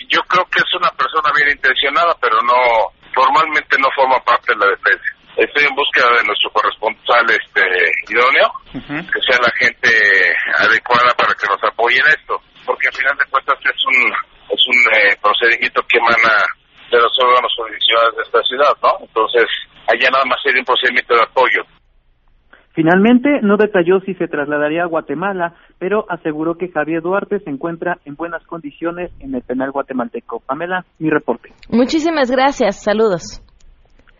[0.08, 4.58] yo creo que es una persona bien intencionada, pero no formalmente no forma parte de
[4.58, 5.21] la defensa.
[5.36, 7.64] Estoy en búsqueda de nuestro corresponsal este
[8.12, 9.88] idóneo, que sea la gente
[10.58, 14.12] adecuada para que nos apoye en esto, porque al final de cuentas es un
[14.52, 16.44] es un eh, procedimiento que emana
[16.90, 18.92] de los órganos jurisdiccionales de esta ciudad, ¿no?
[19.00, 19.46] Entonces,
[19.88, 21.62] allá nada más sería un procedimiento de apoyo.
[22.74, 27.98] Finalmente, no detalló si se trasladaría a Guatemala, pero aseguró que Javier Duarte se encuentra
[28.04, 30.40] en buenas condiciones en el penal guatemalteco.
[30.40, 31.52] Pamela, mi reporte.
[31.68, 32.82] Muchísimas gracias.
[32.82, 33.42] Saludos.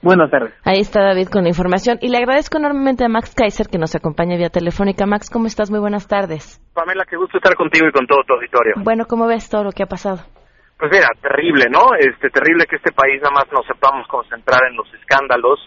[0.03, 0.53] Buenas tardes.
[0.65, 1.99] Ahí está David con la información.
[2.01, 5.07] Y le agradezco enormemente a Max Kaiser que nos acompaña vía telefónica.
[5.07, 5.71] Max, ¿cómo estás?
[5.71, 6.61] Muy buenas tardes.
[6.75, 8.75] Pamela, qué gusto estar contigo y con todo tu auditorio.
[8.83, 10.19] Bueno, ¿cómo ves todo lo que ha pasado?
[10.77, 11.95] Pues mira, terrible, ¿no?
[11.97, 15.61] Este terrible que este país nada más nos sepamos concentrar en los escándalos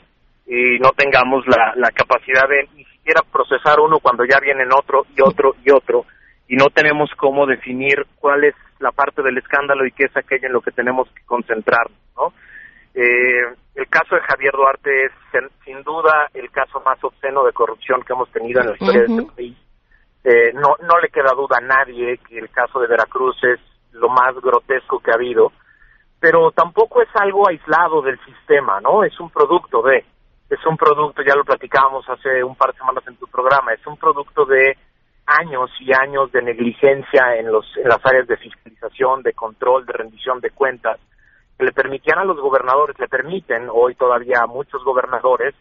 [0.45, 5.05] y no tengamos la, la capacidad de ni siquiera procesar uno cuando ya vienen otro
[5.15, 6.03] y otro y otro
[6.49, 10.47] y no tenemos cómo definir cuál es la parte del escándalo y qué es aquello
[10.47, 12.33] en lo que tenemos que concentrar, ¿no?
[12.95, 15.11] Eh, el caso de Javier Duarte es
[15.65, 19.13] sin duda el caso más obsceno de corrupción que hemos tenido en la historia de
[19.13, 19.57] este país.
[20.23, 23.59] Eh, no, no le queda duda a nadie que el caso de Veracruz es
[23.91, 25.51] lo más grotesco que ha habido,
[26.19, 29.03] pero tampoco es algo aislado del sistema, ¿no?
[29.03, 30.05] Es un producto de,
[30.49, 33.85] es un producto, ya lo platicábamos hace un par de semanas en tu programa, es
[33.85, 34.77] un producto de
[35.25, 39.93] años y años de negligencia en, los, en las áreas de fiscalización, de control, de
[39.93, 40.99] rendición de cuentas,
[41.59, 45.55] le permitían a los gobernadores, le permiten hoy todavía a muchos gobernadores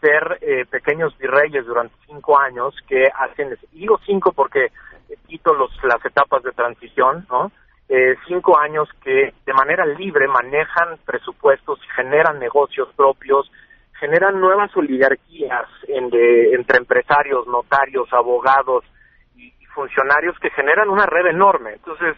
[0.00, 4.72] ser eh, pequeños virreyes durante cinco años que hacen, digo cinco porque
[5.26, 7.52] quito los, las etapas de transición, ¿no?
[7.88, 13.50] Eh, cinco años que de manera libre manejan presupuestos, generan negocios propios,
[14.00, 18.84] generan nuevas oligarquías entre empresarios, notarios, abogados
[19.36, 21.74] y funcionarios que generan una red enorme.
[21.74, 22.16] Entonces,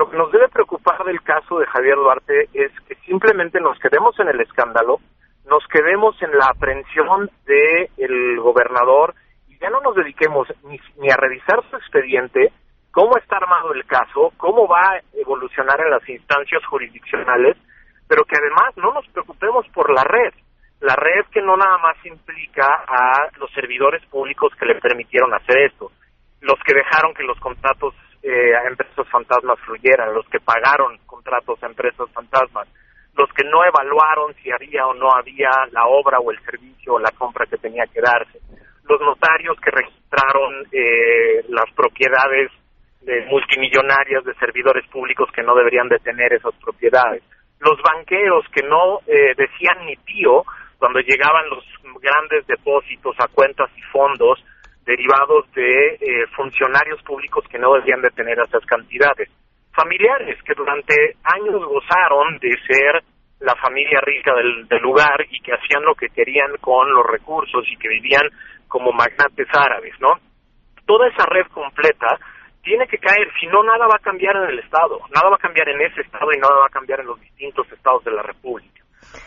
[0.00, 4.18] lo que nos debe preocupar del caso de Javier Duarte es que simplemente nos quedemos
[4.18, 4.98] en el escándalo,
[5.44, 9.14] nos quedemos en la aprehensión del gobernador
[9.46, 12.50] y ya no nos dediquemos ni, ni a revisar su expediente,
[12.90, 17.58] cómo está armado el caso, cómo va a evolucionar en las instancias jurisdiccionales,
[18.08, 20.32] pero que además no nos preocupemos por la red.
[20.80, 25.58] La red que no nada más implica a los servidores públicos que le permitieron hacer
[25.58, 25.92] esto,
[26.40, 27.92] los que dejaron que los contratos
[28.22, 32.68] eh, a empresas fantasmas fluyeran, los que pagaron contratos a empresas fantasmas,
[33.16, 36.98] los que no evaluaron si había o no había la obra o el servicio o
[36.98, 38.38] la compra que tenía que darse,
[38.84, 42.50] los notarios que registraron eh, las propiedades
[43.02, 47.22] de multimillonarias de servidores públicos que no deberían de tener esas propiedades,
[47.60, 50.44] los banqueros que no eh, decían ni tío
[50.78, 51.64] cuando llegaban los
[52.00, 54.42] grandes depósitos a cuentas y fondos
[54.90, 59.30] derivados de eh, funcionarios públicos que no debían de tener esas cantidades.
[59.72, 63.02] Familiares que durante años gozaron de ser
[63.38, 67.64] la familia rica del, del, lugar y que hacían lo que querían con los recursos
[67.70, 68.28] y que vivían
[68.66, 70.18] como magnates árabes, ¿no?
[70.84, 72.18] Toda esa red completa
[72.62, 75.46] tiene que caer, si no nada va a cambiar en el Estado, nada va a
[75.46, 78.22] cambiar en ese Estado y nada va a cambiar en los distintos estados de la
[78.22, 78.79] República.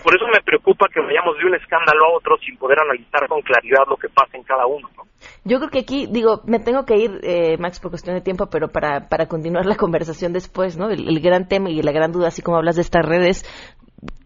[0.03, 3.41] Por eso me preocupa que vayamos de un escándalo a otro sin poder analizar con
[3.41, 4.89] claridad lo que pasa en cada uno.
[4.95, 5.03] ¿no?
[5.45, 8.47] Yo creo que aquí, digo, me tengo que ir, eh, Max, por cuestión de tiempo,
[8.49, 10.89] pero para, para continuar la conversación después, ¿no?
[10.89, 13.45] El, gran tema y la gran duda, así como hablas de estas redes,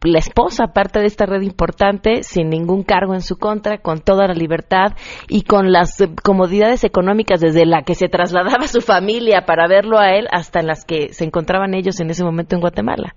[0.04, 4.28] la esposa, parte de esta red importante, sin ningún cargo en su contra, con toda
[4.28, 4.94] la libertad
[5.28, 10.16] y con las comodidades económicas desde la que se trasladaba su familia para verlo a
[10.16, 13.16] él hasta en las que se encontraban ellos en ese momento en Guatemala.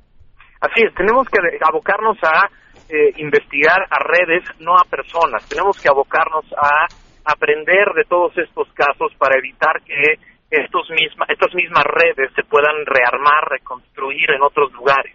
[0.60, 2.48] Así es, tenemos que abocarnos a
[2.88, 5.48] eh, investigar a redes, no a personas.
[5.48, 6.86] Tenemos que abocarnos a
[7.24, 10.18] aprender de todos estos casos para evitar que
[10.50, 15.14] estos misma, estas mismas redes se puedan rearmar, reconstruir en otros lugares.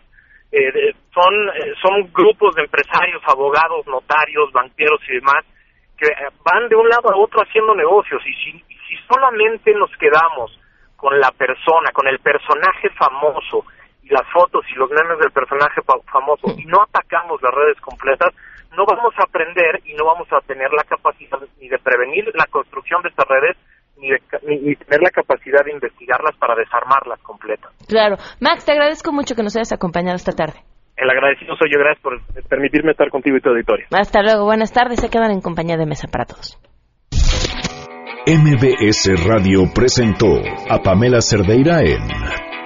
[0.52, 5.44] Eh, son, eh, son grupos de empresarios, abogados, notarios, banqueros y demás
[5.98, 6.08] que
[6.44, 10.60] van de un lado a otro haciendo negocios y si, si solamente nos quedamos
[10.96, 15.82] con la persona, con el personaje famoso y las fotos y los memes del personaje
[16.12, 18.34] famoso y no atacamos las redes completas,
[18.76, 22.46] no vamos a aprender y no vamos a tener la capacidad ni de prevenir la
[22.48, 23.58] construcción de estas redes
[23.98, 27.72] ni, de, ni, tener la capacidad de investigarlas para desarmarlas completas.
[27.88, 28.18] Claro.
[28.42, 30.60] Max, te agradezco mucho que nos hayas acompañado esta tarde.
[30.98, 33.86] El agradecido soy yo, gracias por permitirme estar contigo y tu auditorio.
[33.92, 36.58] Hasta luego, buenas tardes, se quedan en compañía de Mesa para Todos.
[38.28, 40.40] MBS Radio presentó
[40.70, 42.45] a Pamela Cerdeira en